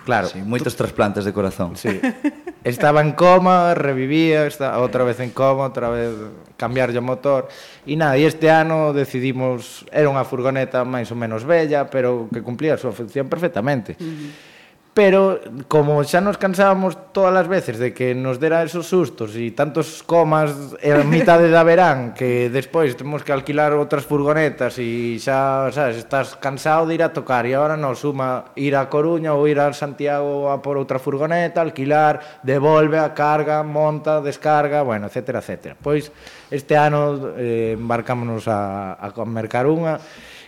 [0.04, 0.28] Claro.
[0.28, 0.84] Sí, moitos tú...
[0.84, 1.76] trasplantes de corazón.
[1.76, 2.00] Sí.
[2.64, 6.16] Estaba en coma, revivía, está outra vez en coma, outra vez
[6.56, 7.48] cambiar o motor.
[7.84, 12.40] E nada, e este ano decidimos, era unha furgoneta máis ou menos bella, pero que
[12.40, 14.00] cumplía a súa función perfectamente.
[14.00, 14.53] Uh -huh
[14.94, 19.50] pero como xa nos cansábamos todas as veces de que nos dera esos sustos e
[19.50, 25.66] tantos comas a mitade da verán que despois temos que alquilar outras furgonetas e xa,
[25.74, 29.50] sabes, estás cansado de ir a tocar e agora non suma ir a Coruña ou
[29.50, 35.42] ir a Santiago a por outra furgoneta, alquilar, devolve a carga, monta, descarga, bueno, etcétera,
[35.42, 35.74] etcétera.
[35.74, 36.14] Pois
[36.54, 39.98] este ano eh, embarcámonos a, a mercar unha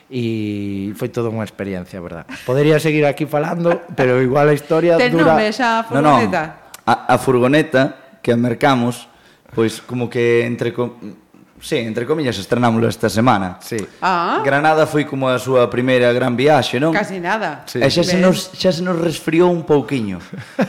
[0.07, 2.25] e foi toda unha experiencia, verdad.
[2.47, 5.35] Podería seguir aquí falando, pero igual a historia Ten dura...
[5.35, 6.43] nome xa a furgoneta?
[6.43, 6.87] No, no.
[6.87, 7.83] A, a furgoneta
[8.23, 9.11] que mercamos,
[9.51, 10.71] pois como que entre...
[10.71, 10.95] Com...
[11.59, 13.57] Sí, entre comillas, estrenámoslo esta semana.
[13.65, 13.81] Sí.
[13.99, 14.45] Ah.
[14.45, 16.93] Granada foi como a súa primeira gran viaxe, non?
[16.95, 17.65] Casi nada.
[17.67, 17.83] Sí.
[17.83, 20.21] E xa se, nos, xa se nos resfriou un pouquiño.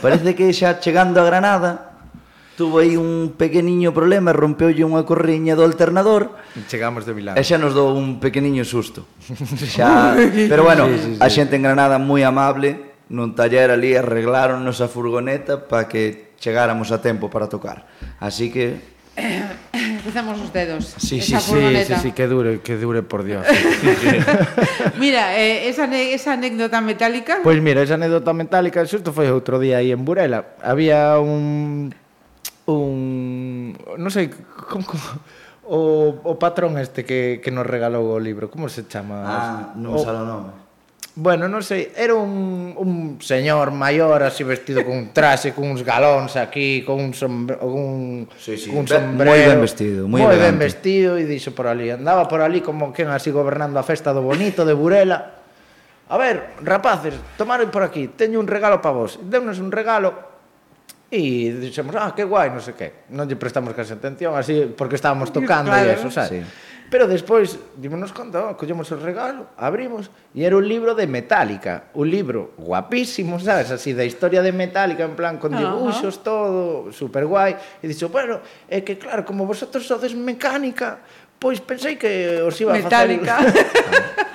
[0.02, 1.87] Parece que xa chegando a Granada
[2.58, 6.34] tuvo aí un pequeniño problema, rompeulle unha corriña do alternador.
[6.66, 7.38] Chegamos de Milán.
[7.38, 9.06] E xa nos dou un pequeniño susto.
[9.78, 10.18] Xa,
[10.50, 11.22] pero bueno, sí, sí, sí.
[11.22, 16.90] a xente en Granada moi amable, nun taller ali arreglaron nosa furgoneta para que chegáramos
[16.90, 17.86] a tempo para tocar.
[18.18, 18.98] Así que
[20.02, 20.94] Cruzamos os dedos.
[20.98, 21.54] Sí, sí, sí,
[21.86, 23.46] sí, sí, que dure, que dure por Dios.
[24.98, 27.38] Mira, eh, esa, esa anécdota metálica...
[27.42, 30.58] Pois pues mira, esa anécdota metálica xusto foi outro día aí en Burela.
[30.62, 31.90] Había un
[32.68, 33.72] un...
[33.96, 34.28] non sei,
[34.68, 34.84] como...
[34.84, 35.08] como
[35.68, 39.20] o, o patrón este que, que nos regalou o libro, como se chama?
[39.20, 40.52] Ah, non sei o nome.
[41.18, 45.84] Bueno, non sei, era un, un señor maior así vestido con un traxe, con uns
[45.84, 48.70] galóns aquí, con un, sombre, un, sí, sí.
[48.72, 49.28] Con un sombrero.
[49.28, 51.92] Moi ben vestido, moi Moi ben vestido e dixo por ali.
[51.92, 55.42] Andaba por ali como quen así gobernando a festa do bonito de Burela.
[56.08, 59.20] A ver, rapaces, tomaron por aquí, teño un regalo para vos.
[59.20, 60.37] Deunos un regalo
[61.08, 63.08] E dixemos, ah, que guai, non sei que.
[63.16, 65.88] Non lle prestamos casi atención, así, porque estábamos tocando claro.
[65.88, 66.44] e eso, sabes?
[66.44, 66.68] Sí.
[66.88, 71.92] Pero despois, dimonos conta, oh, collemos o regalo, abrimos, e era un libro de Metallica.
[71.96, 73.72] Un libro guapísimo, sabes?
[73.72, 77.56] Así, da historia de Metallica, en plan, con dibuxos, todo, super guai.
[77.80, 81.00] E dixo, bueno, é que claro, como vosotros sodes mecánica,
[81.40, 83.36] pois pensei que os iba Metallica.
[83.36, 83.64] a facer...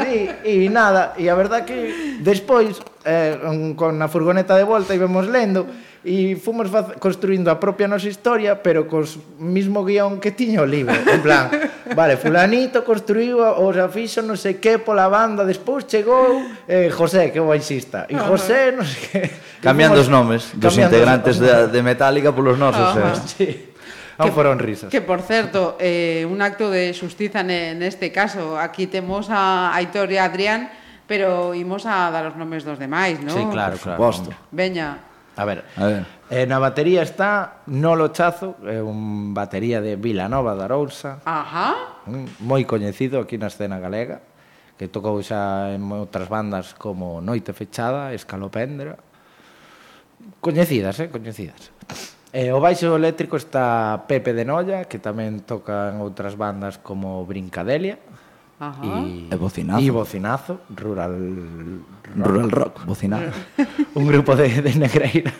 [0.00, 3.36] Sí, e nada, e a verdad que despois, eh,
[3.76, 5.68] con a furgoneta de volta íbamos lendo,
[6.00, 6.96] e fomos faz...
[6.96, 10.96] construindo a propia nosa historia, pero cos mismo guión que tiña o libro.
[10.96, 11.52] En plan,
[11.98, 17.28] vale, fulanito construiu o xa fixo non sei que pola banda, despois chegou eh, José,
[17.28, 19.20] que o baixista, e José non sei que...
[19.60, 20.08] Cambiando fomos...
[20.08, 21.44] os nomes dos Cambiando integrantes os...
[21.44, 22.96] de, de Metallica polos nosos.
[22.96, 23.04] Eh.
[23.04, 23.48] Ah, sí.
[24.20, 24.92] non foron risas.
[24.92, 28.60] Que, por certo, eh, un acto de xustiza ne, neste caso.
[28.60, 30.68] Aquí temos a Aitor e a Adrián,
[31.08, 33.32] pero imos a dar os nomes dos demais, non?
[33.32, 33.98] Sí, claro, por claro.
[34.00, 34.28] Posto.
[34.52, 35.09] Veña,
[35.40, 36.04] A ver, a ver.
[36.28, 41.24] Eh, na batería está Nolo Chazo, é eh, un batería de Vila Nova da Arousa.
[41.24, 41.96] Ajá.
[42.44, 44.20] Moi coñecido aquí na escena galega,
[44.76, 49.00] que tocou xa en outras bandas como Noite Fechada, Escalopendra.
[50.44, 51.72] Coñecidas, eh, coñecidas.
[52.36, 56.76] E eh, o baixo eléctrico está Pepe de Noia, que tamén toca en outras bandas
[56.76, 57.96] como Brincadelia.
[58.60, 59.00] Ajá.
[59.08, 59.80] E, e Bocinazo.
[59.80, 62.28] E Bocinazo, Rural Rock.
[62.28, 63.32] Rural Rock, Bocinazo.
[63.96, 65.32] un grupo de, de Negreira.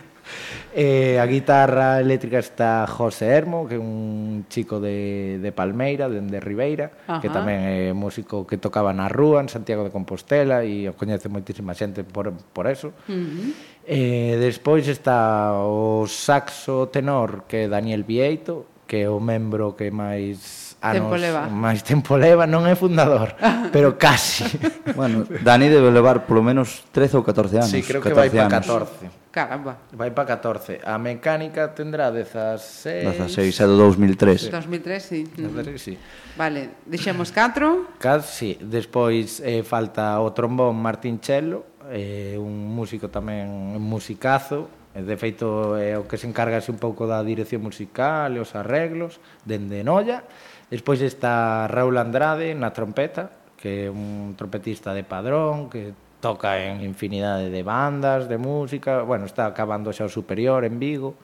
[0.72, 6.20] Eh, a guitarra eléctrica está José Hermo, que é un chico de, de Palmeira, de,
[6.20, 7.18] de Ribeira, Ajá.
[7.18, 11.26] que tamén é músico que tocaba na rúa, en Santiago de Compostela, e o coñece
[11.26, 12.94] moitísima xente por, por eso.
[13.10, 13.50] Uh -huh.
[13.82, 19.90] eh, despois está o saxo tenor, que é Daniel Vieito, que é o membro que
[19.90, 21.43] máis anos tempo leva.
[21.47, 23.37] máis tempo leva, non é fundador,
[23.74, 24.49] pero casi.
[24.99, 27.70] bueno, Dani debe levar polo menos 13 ou 14 anos.
[27.70, 29.20] Sí, creo que vai para 14.
[29.31, 29.78] Caramba.
[29.93, 30.83] Vai para 14.
[30.83, 33.31] A mecánica tendrá 16...
[33.31, 34.51] 16, é do 2003.
[34.51, 35.22] 2003, sí.
[35.39, 35.95] 2003, sí.
[36.37, 38.01] Vale, deixamos 4.
[38.01, 38.59] Casi.
[38.59, 45.14] Despois eh, falta o trombón Martín Chelo, eh, un músico tamén un musicazo, eh, De
[45.14, 49.87] feito, é o que se encarga un pouco da dirección musical e os arreglos, dende
[49.87, 50.26] Noia.
[50.70, 55.90] Despois está Raúl Andrade na trompeta, que é un trompetista de padrón, que
[56.22, 61.18] toca en infinidade de bandas, de música, bueno, está acabando xa o superior en Vigo,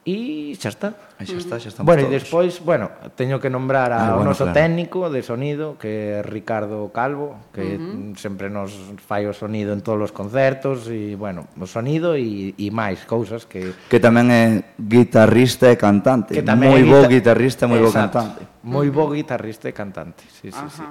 [0.00, 0.96] E xa está.
[1.20, 2.16] E xa está, xa estamos Bueno, todos.
[2.16, 4.56] e despois, bueno, teño que nombrar ao ah, bueno, noso claro.
[4.56, 8.16] técnico de sonido, que é Ricardo Calvo, que uh -huh.
[8.16, 8.72] sempre nos
[9.04, 13.44] fai o sonido en todos os concertos, e, bueno, o sonido e, e máis cousas
[13.44, 13.76] que...
[13.92, 14.44] Que tamén é
[14.80, 16.32] guitarrista e cantante.
[16.32, 18.48] Que tamén moi bo guitarrista, moi bo cantante.
[18.64, 20.72] Moi bo guitarrista e cantante, sí, sí, Ajá.
[20.72, 20.84] sí.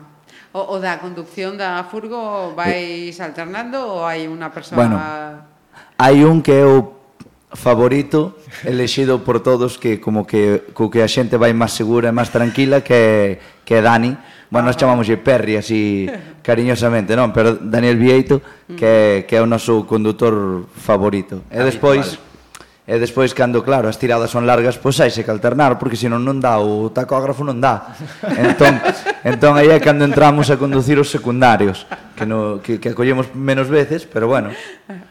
[0.54, 4.78] O, o da conducción da furgo eh, vais alternando ou hai unha persoa...
[4.78, 5.02] Bueno,
[5.98, 6.99] hai un que é o
[7.54, 12.14] favorito elexido por todos que como que co que a xente vai máis segura e
[12.14, 14.14] máis tranquila que que Dani
[14.50, 16.10] Bueno, nos chamámoslle Perry así
[16.42, 17.30] cariñosamente, non?
[17.30, 18.42] Pero Daniel Vieito,
[18.74, 21.46] que, que é o noso condutor favorito.
[21.54, 22.18] E despois,
[22.90, 26.42] E despois, cando, claro, as tiradas son largas, pois hai que alternar, porque senón non
[26.42, 27.94] dá, o tacógrafo non dá.
[28.34, 28.82] Entón,
[29.30, 31.86] entón aí é cando entramos a conducir os secundarios,
[32.18, 34.50] que, no, que, que acollemos menos veces, pero bueno.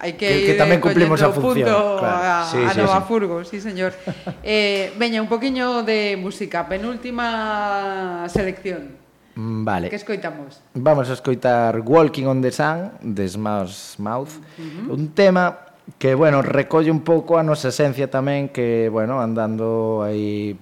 [0.02, 1.70] Hai que, que, que tamén cumplimos a función.
[1.70, 2.18] Punto claro.
[2.18, 3.06] a, sí, a sí, Nova sí.
[3.06, 3.94] Furgo, sí, señor.
[4.42, 8.98] Eh, veña, un poquinho de música, penúltima selección.
[9.38, 9.86] Mm, vale.
[9.86, 10.58] Que escoitamos?
[10.74, 14.98] Vamos a escoitar Walking on the Sun, de Smash Mouth, uh -huh.
[14.98, 20.52] un tema que bueno, recolle un pouco a nosa esencia tamén que, bueno, andando aí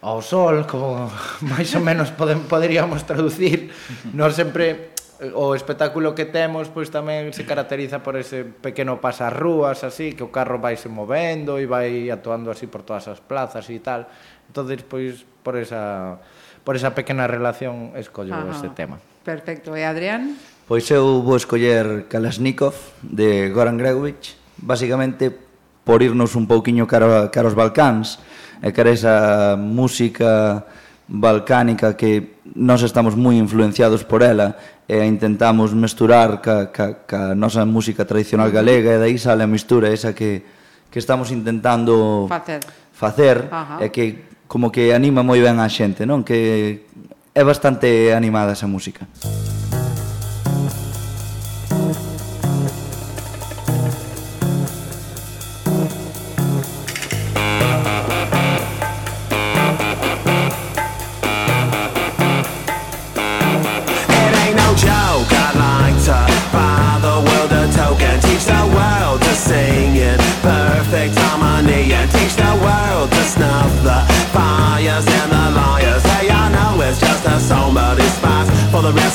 [0.00, 1.12] ao sol, como
[1.52, 3.68] máis ou menos poden, poderíamos traducir,
[4.16, 4.96] non sempre
[5.32, 10.32] o espectáculo que temos pois tamén se caracteriza por ese pequeno pasarrúas así, que o
[10.32, 14.08] carro vai se movendo e vai atuando así por todas as plazas e tal.
[14.48, 16.20] Entonces, pois por esa
[16.64, 18.52] por esa pequena relación escollo Ajá.
[18.52, 19.00] este tema.
[19.24, 19.72] Perfecto.
[19.72, 20.36] E Adrián?
[20.68, 25.32] Pois eu vou escoller Kalashnikov de Goran Gregorich basicamente
[25.86, 28.18] por irnos un pouquiño cara, cara aos Balcáns,
[28.62, 30.64] e cara esa música
[31.06, 34.58] balcánica que nós estamos moi influenciados por ela
[34.90, 39.86] e intentamos mesturar ca, ca, ca nosa música tradicional galega e daí sale a mistura
[39.92, 40.42] esa que,
[40.90, 43.78] que estamos intentando facer, facer Ajá.
[43.78, 46.26] e que como que anima moi ben a xente, non?
[46.26, 46.86] Que
[47.34, 49.06] é bastante animada esa música.
[49.06, 49.55] Música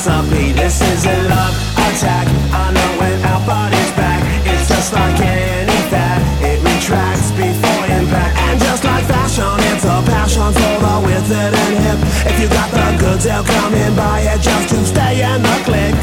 [0.04, 4.22] the recipe This is a love attack, I know when our body's back.
[4.46, 10.02] It's just like any fat, it retracts before impact And just like fashion, it's a
[10.02, 12.00] passion for the withered and hip.
[12.26, 15.56] If you got the goods, they'll come and buy it just to stay in the
[15.66, 15.98] clique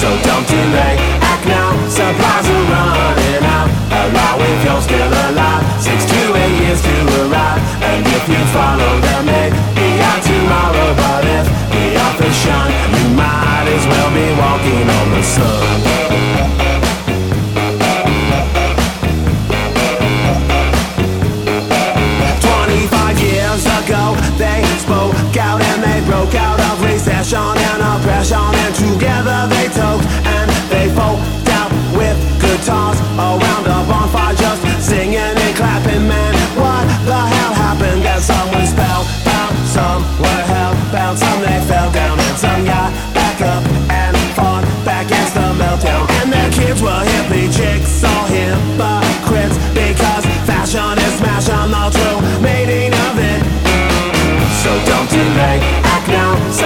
[0.00, 3.68] So don't delay, act now, supplies are running out.
[3.88, 6.94] Allow if you're still alive, six to eight years to
[7.26, 7.60] arrive.
[7.82, 10.94] And if you follow them, maybe out tomorrow.
[10.94, 12.77] But if the author's shine, you might as
[13.88, 15.97] well be walking on the sun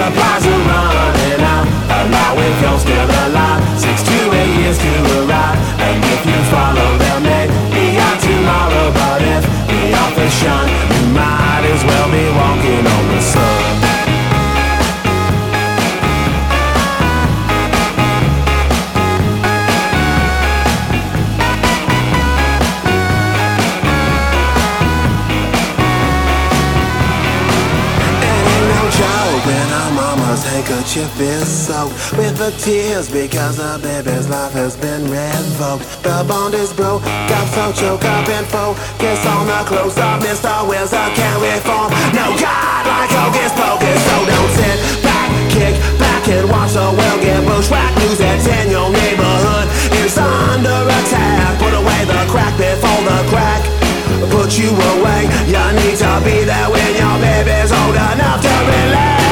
[0.03, 0.42] the possible.
[32.37, 35.85] The tears because the baby's life has been revoked.
[36.03, 40.21] The bond is broke, got so choked up and focus on the close up.
[40.21, 40.51] Mr.
[40.67, 41.89] Wizard can't reform.
[42.13, 47.19] No God like Hocus Pocus, so don't sit back, kick back and watch the world
[47.21, 47.97] get bushwhacked.
[48.01, 49.67] News that's in your neighborhood
[50.01, 51.59] is under attack.
[51.59, 53.61] Put away the crack before the crack
[54.31, 55.29] put you away.
[55.45, 59.23] You need to be there when your baby's old enough to relate.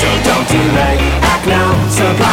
[0.00, 1.73] So don't delay, act now.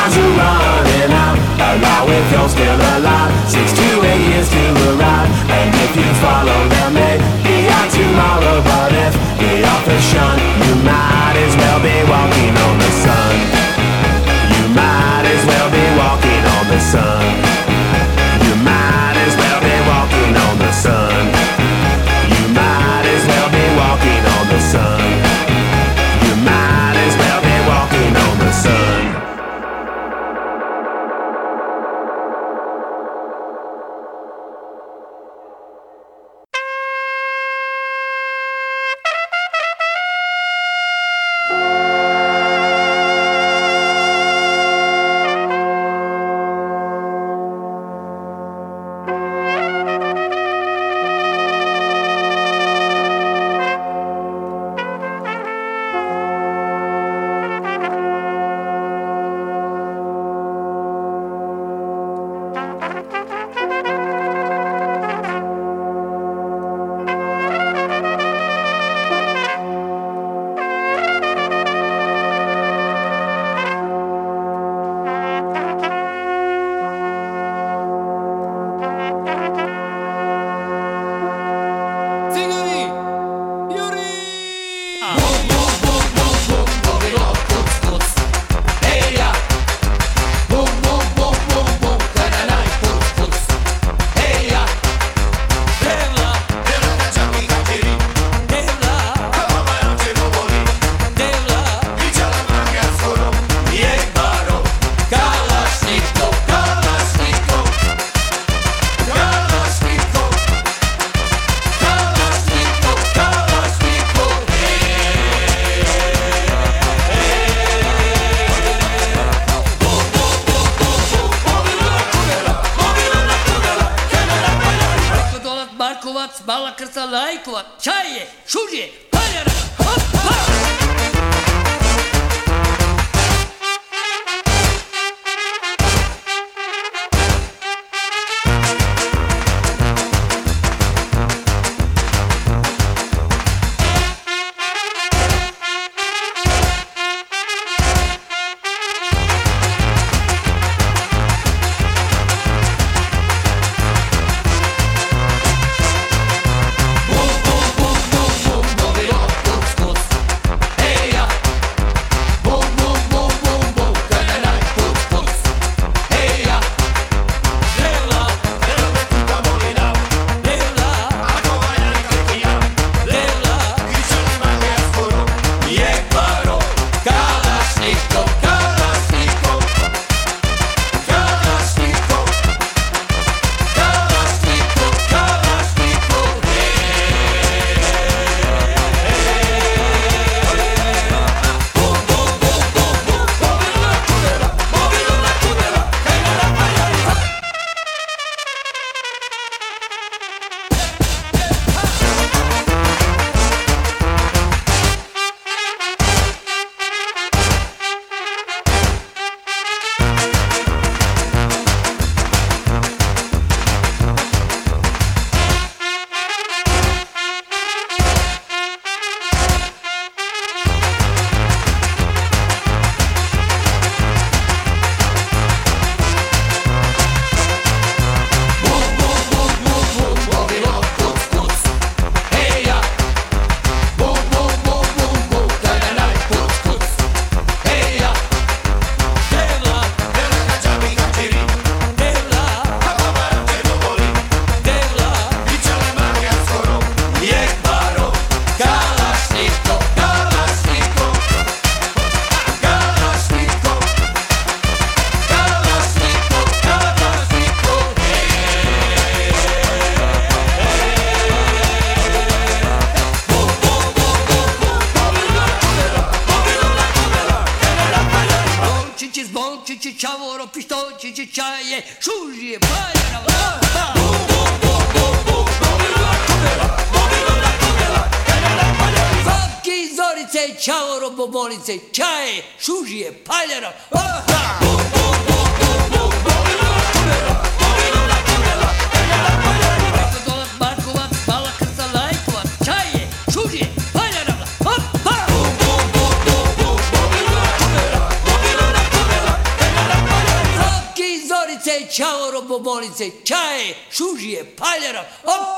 [0.01, 1.37] Supplies are running out.
[1.61, 5.29] Allow if you're still alive, six to eight years to arrive.
[5.49, 8.63] And if you follow them, maybe out tomorrow.
[8.63, 10.30] But if the author's shine,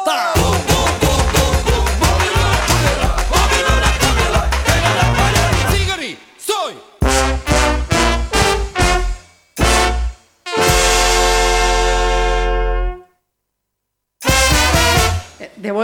[0.04, 0.32] Stop!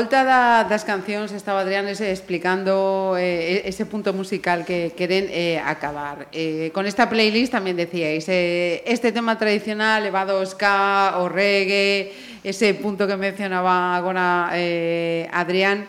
[0.09, 5.61] volta da, das cancións estaba Adrián ese, explicando eh, ese punto musical que queren eh,
[5.61, 6.25] acabar.
[6.33, 12.09] Eh, con esta playlist tamén decíais, eh, este tema tradicional levado ao ska, ao reggae,
[12.41, 15.85] ese punto que mencionaba agora eh, Adrián,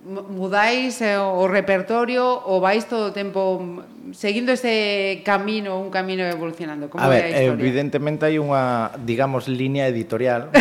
[0.00, 3.82] mudáis eh, o repertorio ou vais todo o tempo
[4.14, 6.86] seguindo ese camino, un camino evolucionando?
[6.88, 10.54] Como a ver, a evidentemente hai unha, digamos, línea editorial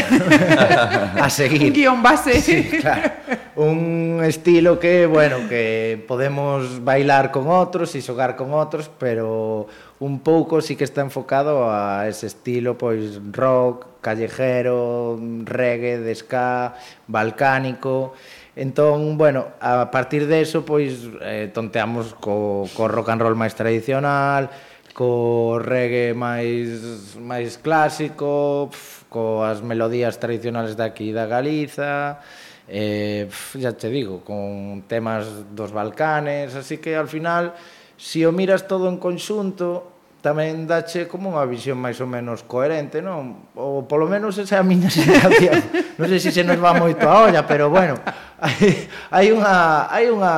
[1.22, 1.70] a seguir.
[1.70, 2.42] Un guión base.
[2.42, 3.14] Sí, claro.
[3.58, 9.70] Un estilo que, bueno, que podemos bailar con outros e xogar con outros, pero
[10.02, 16.78] un pouco sí que está enfocado a ese estilo pois rock, callejero, reggae, de ska,
[17.06, 18.14] balcánico,
[18.58, 23.54] Entón, bueno, a partir de eso, pois, eh, tonteamos co, co rock and roll máis
[23.54, 24.50] tradicional,
[24.98, 32.18] co reggae máis máis clásico, pf, coas melodías tradicionales daqui da Galiza,
[32.66, 37.54] eh, pf, ya te digo, con temas dos Balcanes, así que al final,
[37.94, 39.94] se si o miras todo en conxunto,
[40.26, 43.54] tamén dache como unha visión máis ou menos coherente, non?
[43.54, 45.62] Ou polo menos esa é a miña sensación.
[46.02, 48.02] non sei se se nos va moito a olla, pero bueno,
[48.46, 50.34] hai, hai unha hai unha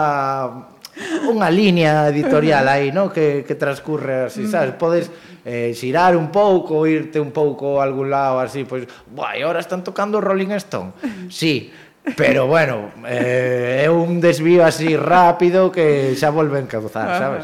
[1.27, 4.51] unha liña editorial aí, no, que que transcurre así, mm.
[4.51, 5.05] sabes, podes
[5.43, 9.83] eh, xirar un pouco, irte un pouco a algún lado así, pois, vai, ahora están
[9.83, 10.91] tocando Rolling Stone.
[11.29, 11.71] Sí,
[12.15, 17.43] Pero bueno, eh, é un desvío así rápido que xa volven cauzar, sabes?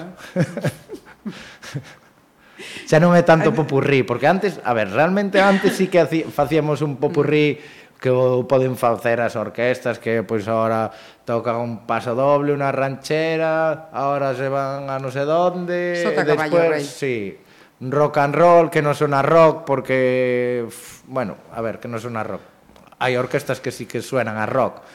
[2.90, 6.98] xa non é tanto popurrí, porque antes, a ver, realmente antes sí que facíamos un
[6.98, 7.60] popurrí
[8.00, 10.92] que o poden facer as orquestas que pois agora
[11.26, 16.30] tocan un paso doble, unha ranchera, agora se van a non sei donde, Sota e
[16.30, 17.34] despois, sí,
[17.82, 20.68] rock and roll que non sona rock porque
[21.08, 22.44] bueno, a ver, que non sona rock.
[23.02, 24.86] Hai orquestas que sí que suenan a rock,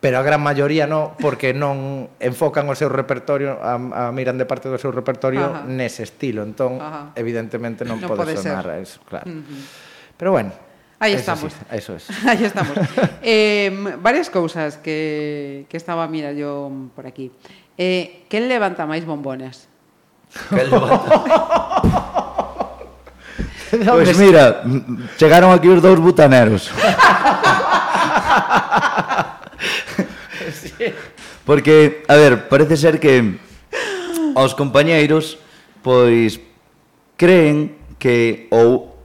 [0.00, 4.46] pero a gran maioría non, porque non enfocan o seu repertorio, a, a miran de
[4.46, 5.68] parte do seu repertorio Ajá.
[5.68, 7.12] nese estilo, entón Ajá.
[7.14, 8.72] evidentemente non, non pode, pode sonar ser.
[8.72, 9.26] a eso, claro.
[9.30, 9.62] Uh -huh.
[10.16, 10.52] Pero bueno,
[10.98, 11.52] Aí estamos.
[11.52, 12.04] Eso, sí, eso es.
[12.26, 12.72] Aí estamos.
[13.22, 17.30] eh, varias cousas que, que estaba, mira, yo por aquí.
[17.76, 19.68] Eh, quen levanta máis bombonas?
[20.48, 21.12] Que levanta?
[23.68, 24.64] Pois pues mira,
[25.20, 26.72] chegaron aquí os dous butaneros.
[31.44, 33.36] Porque, a ver, parece ser que
[34.34, 35.38] os compañeiros
[35.84, 36.40] pois
[37.16, 38.96] creen que ou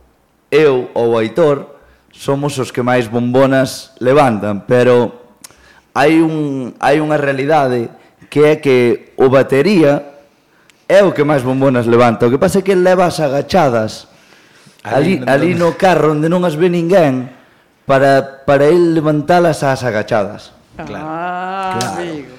[0.49, 1.70] eu ou Aitor
[2.21, 5.25] somos os que máis bombonas levantan, pero
[5.97, 7.89] hai, un, hai unha realidade
[8.29, 10.21] que é que o batería
[10.85, 12.29] é o que máis bombonas levanta.
[12.29, 14.05] O que pasa é que levas agachadas
[14.85, 17.25] ali, ali no carro onde non as ve ninguén
[17.89, 20.53] para, para el levantalas ás agachadas.
[20.77, 21.01] Claro.
[21.01, 22.05] Ah, claro.
[22.05, 22.33] amigo.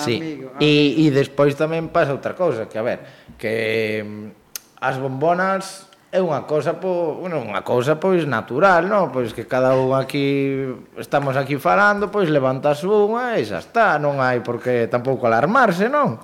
[0.00, 0.16] Sí.
[0.16, 0.64] Amigo, amigo.
[0.64, 3.04] E, e despois tamén pasa outra cousa, que a ver,
[3.36, 9.10] que mm, as bombonas é unha cousa po, bueno, unha cousa pois natural, non?
[9.10, 10.62] Pois que cada un aquí
[10.96, 15.90] estamos aquí falando, pois levantas unha e xa está, non hai por que tampouco alarmarse,
[15.90, 16.16] non?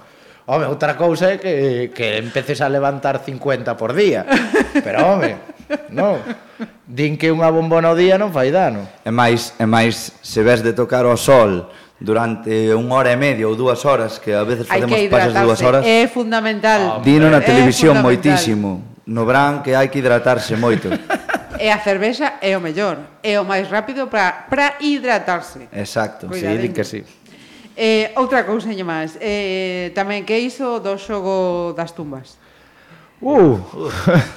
[0.47, 4.27] Home, outra cousa é que, que empeces a levantar 50 por día.
[4.83, 5.39] Pero, home,
[5.95, 6.19] non.
[6.83, 8.87] Din que unha bombona ao día non fai dano.
[9.07, 11.71] E máis, e máis se ves de tocar o sol
[12.03, 15.83] durante unha hora e media ou dúas horas, que a veces facemos pasas dúas horas...
[15.87, 16.99] É fundamental.
[17.07, 20.91] Dino na televisión moitísimo no verán que hai que hidratarse moito.
[21.63, 25.71] E a cervexa é o mellor, é o máis rápido para para hidratarse.
[25.71, 27.07] Exacto, si, sí, din que sí.
[27.77, 32.35] Eh, outra couseña máis, eh, tamén que iso do xogo das tumbas.
[33.23, 33.63] Uh.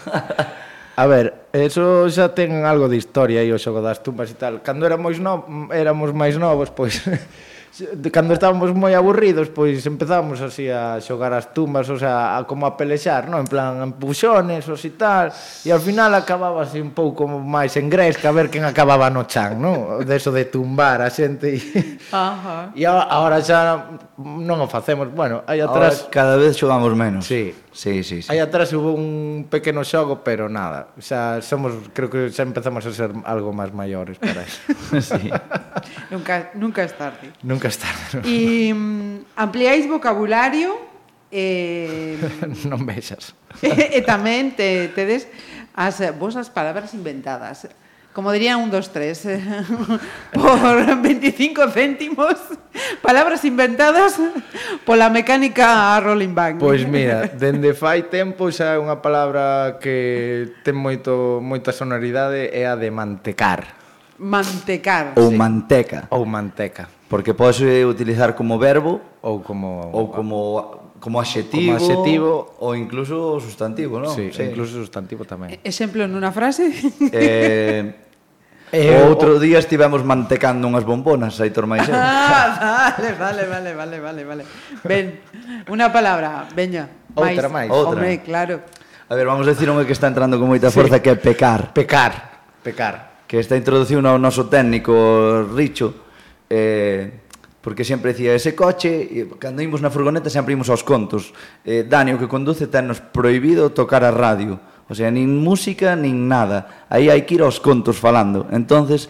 [1.01, 4.61] a ver, eso xa ten algo de historia aí o xogo das tumbas e tal.
[4.61, 7.01] Cando éramos no, éramos máis novos, pois
[8.11, 12.63] cando estábamos moi aburridos, pois empezamos así a xogar as tumbas, o sea, a como
[12.63, 13.43] a pelexar, non?
[13.43, 17.91] En plan, empuxones, os e tal, e ao final acababa así un pouco máis en
[17.91, 19.99] gresca, a ver quen acababa no chan, non?
[20.07, 21.51] De eso de tumbar a xente.
[21.51, 21.59] E,
[22.15, 22.71] Ajá.
[22.79, 23.91] e agora xa
[24.23, 26.07] non o facemos, bueno, aí atrás...
[26.07, 27.27] Ahora cada vez xogamos menos.
[27.27, 28.31] Sí, Sí, sí, sí.
[28.31, 32.91] Aí atrás hubo un pequeno xogo, pero nada, xa somos, creo que xa empezamos a
[32.95, 34.63] ser algo máis maiores para eso.
[35.11, 35.27] sí.
[36.07, 37.35] nunca, nunca es tarde.
[37.43, 38.23] Nunca es tarde.
[38.23, 40.71] E mm, ampliáis vocabulario
[41.35, 42.15] eh
[42.71, 43.35] non vexas.
[43.59, 43.67] e,
[43.97, 45.27] e tamén te tedes
[45.75, 47.67] as vosas palabras inventadas
[48.15, 49.43] como diría un dos tres, eh,
[50.33, 52.39] por 25 céntimos,
[53.01, 54.15] palabras inventadas
[54.87, 56.55] pola mecánica Rolling Bank.
[56.63, 62.63] Pois mira, dende fai tempo xa é unha palabra que ten moito moita sonoridade é
[62.63, 63.75] a de mantecar.
[64.15, 65.19] Mantecar.
[65.19, 65.35] Ou sí.
[65.35, 66.07] manteca.
[66.07, 66.87] Ou manteca.
[67.11, 70.39] Porque podes utilizar como verbo ou como ou como
[71.03, 72.31] como adxetivo, como adxetivo
[72.63, 74.15] ou incluso sustantivo, non?
[74.15, 75.59] Sí, sí, incluso sustantivo tamén.
[75.67, 76.71] Exemplo nunha frase?
[77.11, 77.83] Eh,
[78.73, 79.39] Eh, o outro o...
[79.39, 81.93] día estivemos mantecando unhas bombonas, Aitor Maixel.
[82.05, 84.43] Ah, vale, vale, vale, vale, vale, vale.
[84.81, 85.21] Ben,
[85.69, 86.89] unha palabra, veña.
[87.13, 87.69] Outra máis.
[87.69, 88.01] Outra.
[88.01, 88.65] Home, claro.
[89.07, 91.03] A ver, vamos a decir unha que está entrando con moita forza sí.
[91.05, 91.71] que é pecar.
[91.71, 93.25] Pecar, pecar.
[93.29, 96.05] Que está introducindo ao noso técnico Richo.
[96.49, 97.25] Eh,
[97.61, 101.33] porque sempre decía ese coche, e cando imos na furgoneta sempre imos aos contos.
[101.65, 106.29] Eh, Dani, o que conduce, tennos prohibido tocar a radio O sea, nin música, nin
[106.29, 106.85] nada.
[106.89, 108.45] Aí hai que ir aos contos falando.
[108.53, 109.09] Entonces,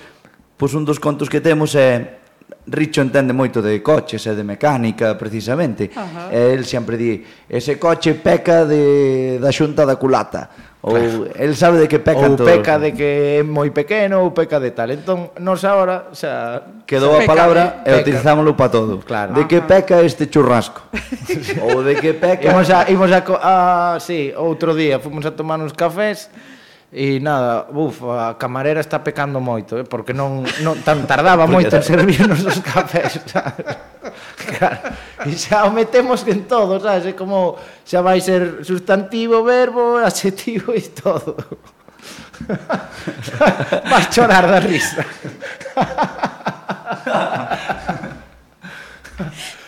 [0.55, 2.23] pois un dos contos que temos é
[2.68, 5.93] Richo entende moito de coches e de mecánica, precisamente.
[5.93, 6.34] Uh -huh.
[6.34, 10.74] E el sempre di, ese coche peca de, da xunta da culata.
[10.86, 11.30] Ou claro.
[11.34, 12.45] el sabe de que peca ou todos.
[12.45, 14.93] Ou peca de que é moi pequeno, ou peca de tal.
[14.93, 16.61] Entón, nos agora, xa...
[16.86, 19.01] Quedou a palabra e utilizámoslo para todo.
[19.01, 19.34] Claro.
[19.34, 20.86] De que peca este churrasco.
[21.66, 22.53] ou de que peca...
[22.53, 23.53] Imos a, imos a, a,
[23.97, 26.30] sí, outro día, fomos a tomar uns cafés
[26.95, 31.75] E nada, buf, a camarera está pecando moito, eh, porque non, non tan tardaba moito
[31.75, 33.19] en servirnos os cafés.
[34.45, 34.93] Claro,
[35.25, 37.11] e xa o metemos en todo, sabes?
[37.11, 41.35] É como xa vai ser sustantivo, verbo, adxetivo e todo.
[43.91, 45.03] Vas chorar da risa.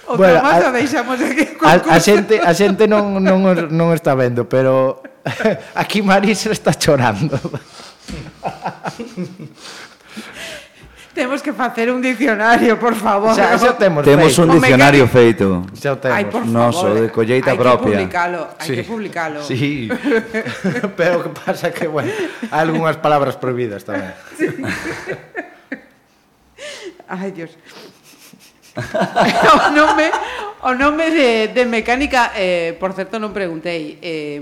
[0.07, 4.47] O bueno, a, deixamos aquí a, a, xente, a xente non, non, non está vendo,
[4.47, 5.03] pero
[5.75, 7.35] aquí Maris está chorando.
[11.11, 13.35] temos que facer un dicionario, por favor.
[13.35, 15.65] Xa, xa temos, temos un dicionario Home, feito.
[15.75, 16.15] Xa o temos.
[16.15, 16.55] Ai, por favor.
[16.55, 17.99] Noso, de colleita hai propia.
[17.99, 18.73] Hai que publicalo, hai sí.
[18.79, 19.39] que publicalo.
[19.43, 19.91] Sí.
[20.99, 22.15] Pero que pasa que, bueno,
[22.47, 24.15] hai algunhas palabras prohibidas tamén.
[24.39, 24.47] Sí.
[27.07, 27.55] Ai, Dios.
[29.67, 30.07] o nome,
[30.63, 34.41] o nome de, de mecánica, eh, por certo, non preguntei, eh,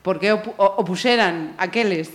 [0.00, 2.08] por que o, o, o puxeran aqueles?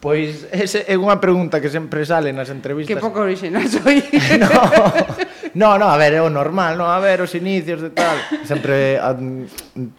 [0.00, 2.88] Pois ese é unha pregunta que sempre sale nas entrevistas.
[2.88, 4.00] Que pouco original soy.
[4.40, 8.16] no, no, no, a ver, é o normal, no, a ver, os inicios de tal.
[8.48, 9.12] Sempre, a,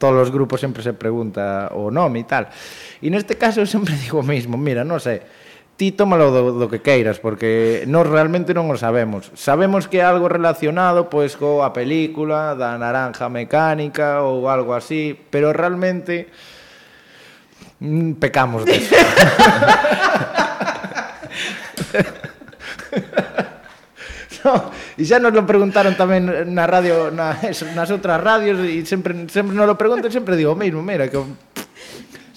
[0.02, 2.50] todos os grupos sempre se pregunta o nome e tal.
[2.98, 5.22] E neste caso sempre digo o mismo, mira, non sei,
[5.78, 9.34] ti tómalo do, do que queiras, porque nós realmente non o sabemos.
[9.34, 15.50] Sabemos que é algo relacionado pois coa película da naranja mecánica ou algo así, pero
[15.50, 16.30] realmente
[17.82, 18.94] mm, pecamos deso.
[24.46, 24.70] no,
[25.02, 27.34] e xa nos lo preguntaron tamén na radio na,
[27.74, 31.18] nas outras radios e sempre sempre nos lo preguntan, sempre digo, o mesmo, mira que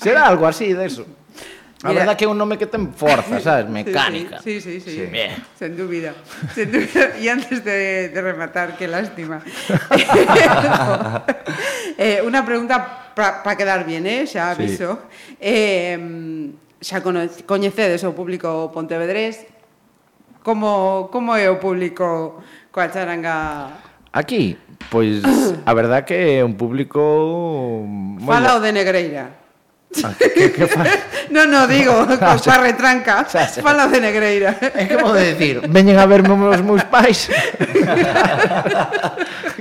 [0.01, 1.05] será algo así deso.
[1.05, 1.24] eso.
[1.85, 3.68] A Mira, verdad que é un nome que ten forza, sabes?
[3.68, 4.41] Mecánica.
[4.41, 4.89] Sí, sí, sí.
[4.89, 5.05] sí.
[5.05, 5.07] sí.
[5.12, 5.37] Bien.
[5.53, 6.16] Sen dúbida.
[6.57, 7.12] Sen dúbida.
[7.20, 9.45] E antes de, de rematar, que lástima.
[12.01, 14.24] eh, Unha pregunta para pa quedar bien, eh?
[14.24, 15.12] xa aviso.
[15.12, 15.45] Sí.
[15.45, 16.01] Eh,
[16.80, 17.05] xa
[17.45, 19.45] coñecedes o público pontevedrés.
[20.41, 22.41] Como, como é o público
[22.72, 23.76] coa charanga
[24.09, 24.57] Aquí,
[24.89, 25.20] pois
[25.68, 27.85] a verdad que é un público
[28.24, 29.43] Falao de Negreira.
[30.18, 30.82] Que, que fa...
[31.30, 33.24] non, non, digo, coa retranca.
[33.30, 33.62] Xa, xa.
[33.62, 34.59] Fala de Negreira.
[34.59, 37.30] É como de decir, veñen a verme os meus pais.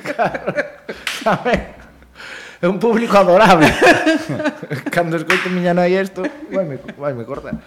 [0.03, 0.63] claro.
[2.63, 3.67] É un público adorable.
[4.95, 7.59] Cando escoito miña nai isto, vai me, vai me cortar.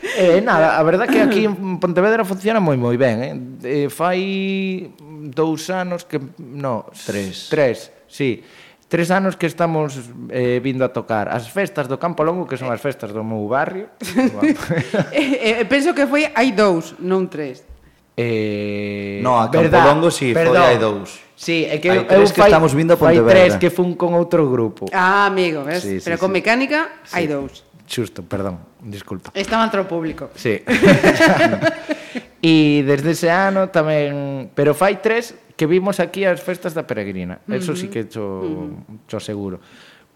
[0.00, 3.36] Eh, nada, a verdade que aquí en Pontevedra funciona moi moi ben, eh?
[3.60, 4.88] eh fai
[5.36, 6.16] dous anos que...
[6.40, 7.52] No, tres.
[7.52, 8.40] Tres, sí
[8.88, 10.00] Tres anos que estamos
[10.32, 13.44] eh, vindo a tocar as festas do Campo Longo, que son as festas do meu
[13.44, 13.92] barrio.
[15.12, 17.68] eh, eh, penso que foi hai dous, non tres.
[18.16, 21.20] Eh, no, a Campo Longo si, sí, foi hai dous.
[21.36, 23.28] Sí, é que hai tres eu, que fai, estamos vindo a Pontevedra.
[23.28, 24.88] Hai tres que fun con outro grupo.
[24.88, 25.84] Ah, amigo, ves?
[25.84, 26.40] Sí, sí, Pero con sí.
[26.40, 27.12] mecánica sí.
[27.12, 27.68] hai dous.
[27.84, 29.36] Xusto, perdón, disculpa.
[29.36, 30.32] Estaba antro público.
[30.32, 30.64] Sí.
[32.38, 34.50] E desde ese ano tamén...
[34.54, 37.42] Pero fai tres que vimos aquí as festas da Peregrina.
[37.42, 37.58] Uh -huh.
[37.58, 39.10] Eso sí que cho, uh -huh.
[39.10, 39.58] cho seguro.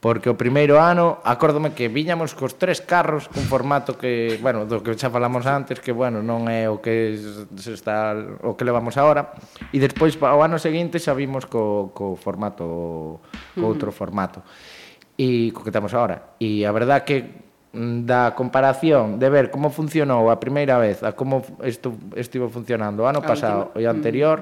[0.02, 4.82] Porque o primeiro ano, acórdome que viñamos cos tres carros cun formato que, bueno, do
[4.82, 7.14] que xa falamos antes, que, bueno, non é o que
[7.54, 8.10] se está
[8.42, 9.34] o que levamos agora.
[9.70, 13.22] E despois, ao ano seguinte, xa vimos co, co formato,
[13.54, 14.42] co outro formato.
[15.14, 16.34] E co que estamos agora.
[16.42, 21.16] E a verdad que Mm, da comparación de ver como funcionou a primeira vez a
[21.16, 23.96] como isto estivo funcionando o ano pasado e o mm.
[23.96, 24.38] anterior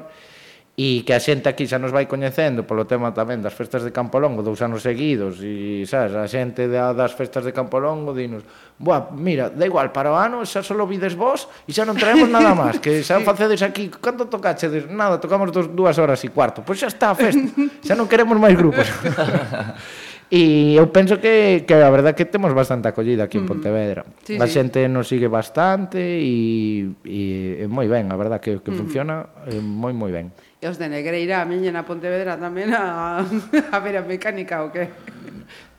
[0.75, 3.95] e que a xente aquí xa nos vai coñecendo polo tema tamén das festas de
[3.95, 8.43] Campolongo dous anos seguidos e sabes, a xente da, das festas de Campolongo dinos
[8.75, 12.27] Buah, mira, da igual, para o ano xa só vides vos e xa non traemos
[12.35, 14.91] nada máis que xa facedes aquí, canto tocachedes?
[14.91, 17.47] Nada, tocamos dos, dúas horas e cuarto pois xa está a festa,
[17.87, 18.91] xa non queremos máis grupos.
[20.31, 24.07] E eu penso que, que a verdad que temos bastante acollida aquí en Pontevedra.
[24.23, 24.87] Sí, a xente sí.
[24.87, 27.19] nos sigue bastante e, e
[27.59, 30.31] é moi ben, a verdad que, que funciona é moi moi ben.
[30.63, 33.27] E os de Negreira, a miña na Pontevedra tamén a,
[33.75, 34.87] a ver a mecánica o que?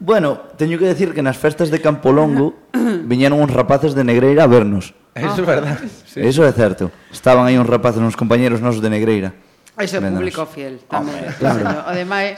[0.04, 2.68] Bueno, teño que decir que nas festas de Campolongo
[3.08, 4.92] viñeron uns rapaces de Negreira a vernos.
[5.16, 5.32] Ah.
[5.32, 5.80] Eso é verdad.
[6.12, 6.20] Sí.
[6.20, 6.92] Eso é certo.
[7.08, 9.32] Estaban aí uns rapaces, uns compañeros nosos de Negreira.
[9.80, 11.24] Ese é público fiel tamén.
[11.24, 11.88] Hombre, claro.
[11.88, 12.36] O demais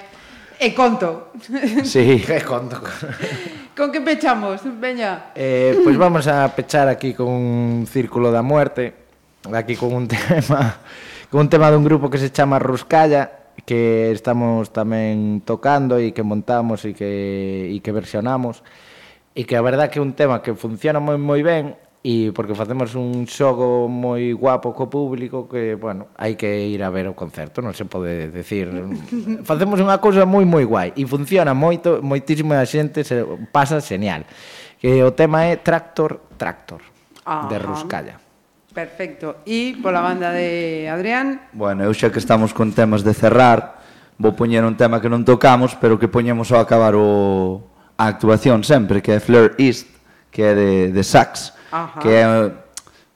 [0.63, 1.35] E conto.
[1.83, 2.23] Sí.
[2.31, 2.79] E conto.
[3.75, 4.63] Con que pechamos?
[4.79, 5.35] Veña.
[5.35, 8.95] Eh, pois vamos a pechar aquí con un círculo da muerte,
[9.51, 10.79] aquí con un tema
[11.27, 16.23] con un tema dun grupo que se chama Ruscalla, que estamos tamén tocando e que
[16.23, 18.63] montamos e que e que versionamos
[19.35, 22.51] e que a verdad que é un tema que funciona moi moi ben e porque
[22.51, 27.15] facemos un xogo moi guapo co público que, bueno, hai que ir a ver o
[27.15, 28.67] concerto, non se pode decir.
[29.47, 33.23] facemos unha cousa moi moi guai e funciona moito, moitísima xente se
[33.55, 34.27] pasa genial.
[34.83, 36.83] Que o tema é Tractor Tractor
[37.23, 37.47] Ajá.
[37.47, 38.15] de Ruscalla.
[38.75, 39.39] Perfecto.
[39.47, 41.55] E pola banda de Adrián?
[41.55, 43.79] Bueno, eu xa que estamos con temas de cerrar,
[44.19, 47.63] vou poñer un tema que non tocamos, pero que poñemos ao acabar o
[47.95, 49.87] a actuación sempre, que é Fleur East,
[50.33, 51.97] que é de, de Sax, Ajá.
[51.97, 52.25] que é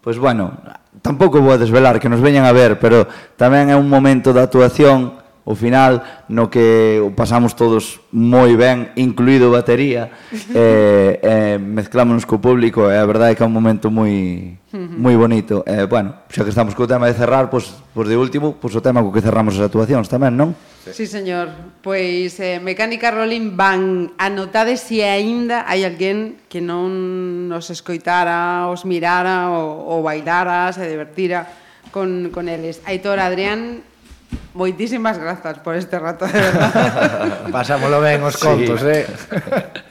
[0.01, 0.57] pois bueno,
[1.05, 3.05] tampouco vou a desvelar que nos veñan a ver, pero
[3.37, 8.91] tamén é un momento da actuación o final no que o pasamos todos moi ben,
[8.99, 10.11] incluído batería,
[10.51, 14.59] eh, eh, mezclámonos co público e eh, a verdade é que é un momento moi
[14.75, 15.63] moi bonito.
[15.63, 18.83] Eh, bueno, xa que estamos co tema de cerrar, pois, pois de último, pois o
[18.83, 20.51] tema co que cerramos as actuacións tamén, non?
[20.93, 21.49] Sí, señor.
[21.81, 28.67] Pois eh, Mecánica Rolling van anotade se si aínda hai alguén que non nos escoitara,
[28.69, 31.47] os mirara ou, ou bailara, se divertira
[31.91, 32.83] con, con eles.
[32.83, 33.81] Aitor, Adrián,
[34.53, 37.49] moitísimas grazas por este rato, de verdad.
[37.55, 38.91] Pasámolo ben os contos, sí.
[38.91, 39.05] eh.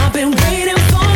[0.00, 1.11] I've been waiting for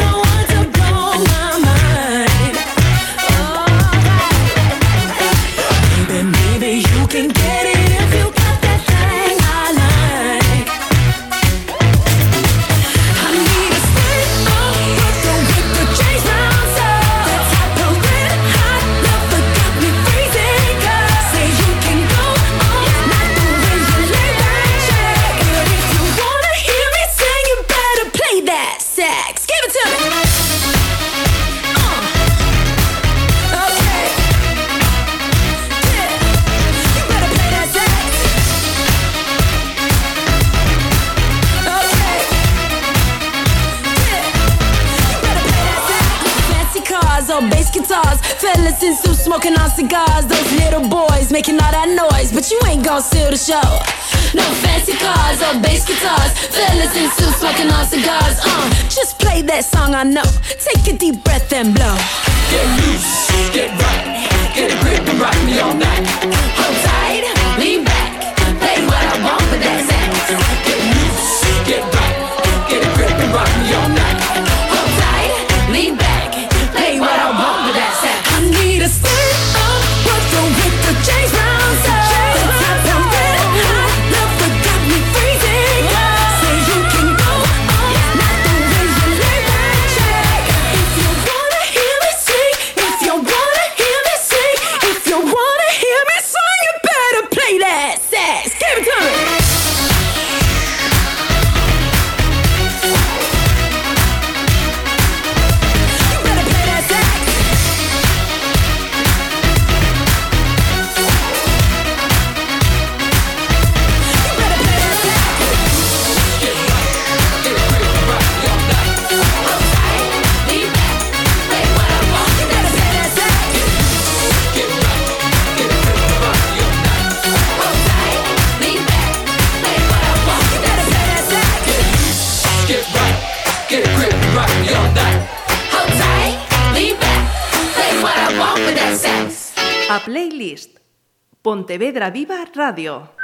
[141.97, 143.16] Pontevedra Viva Radio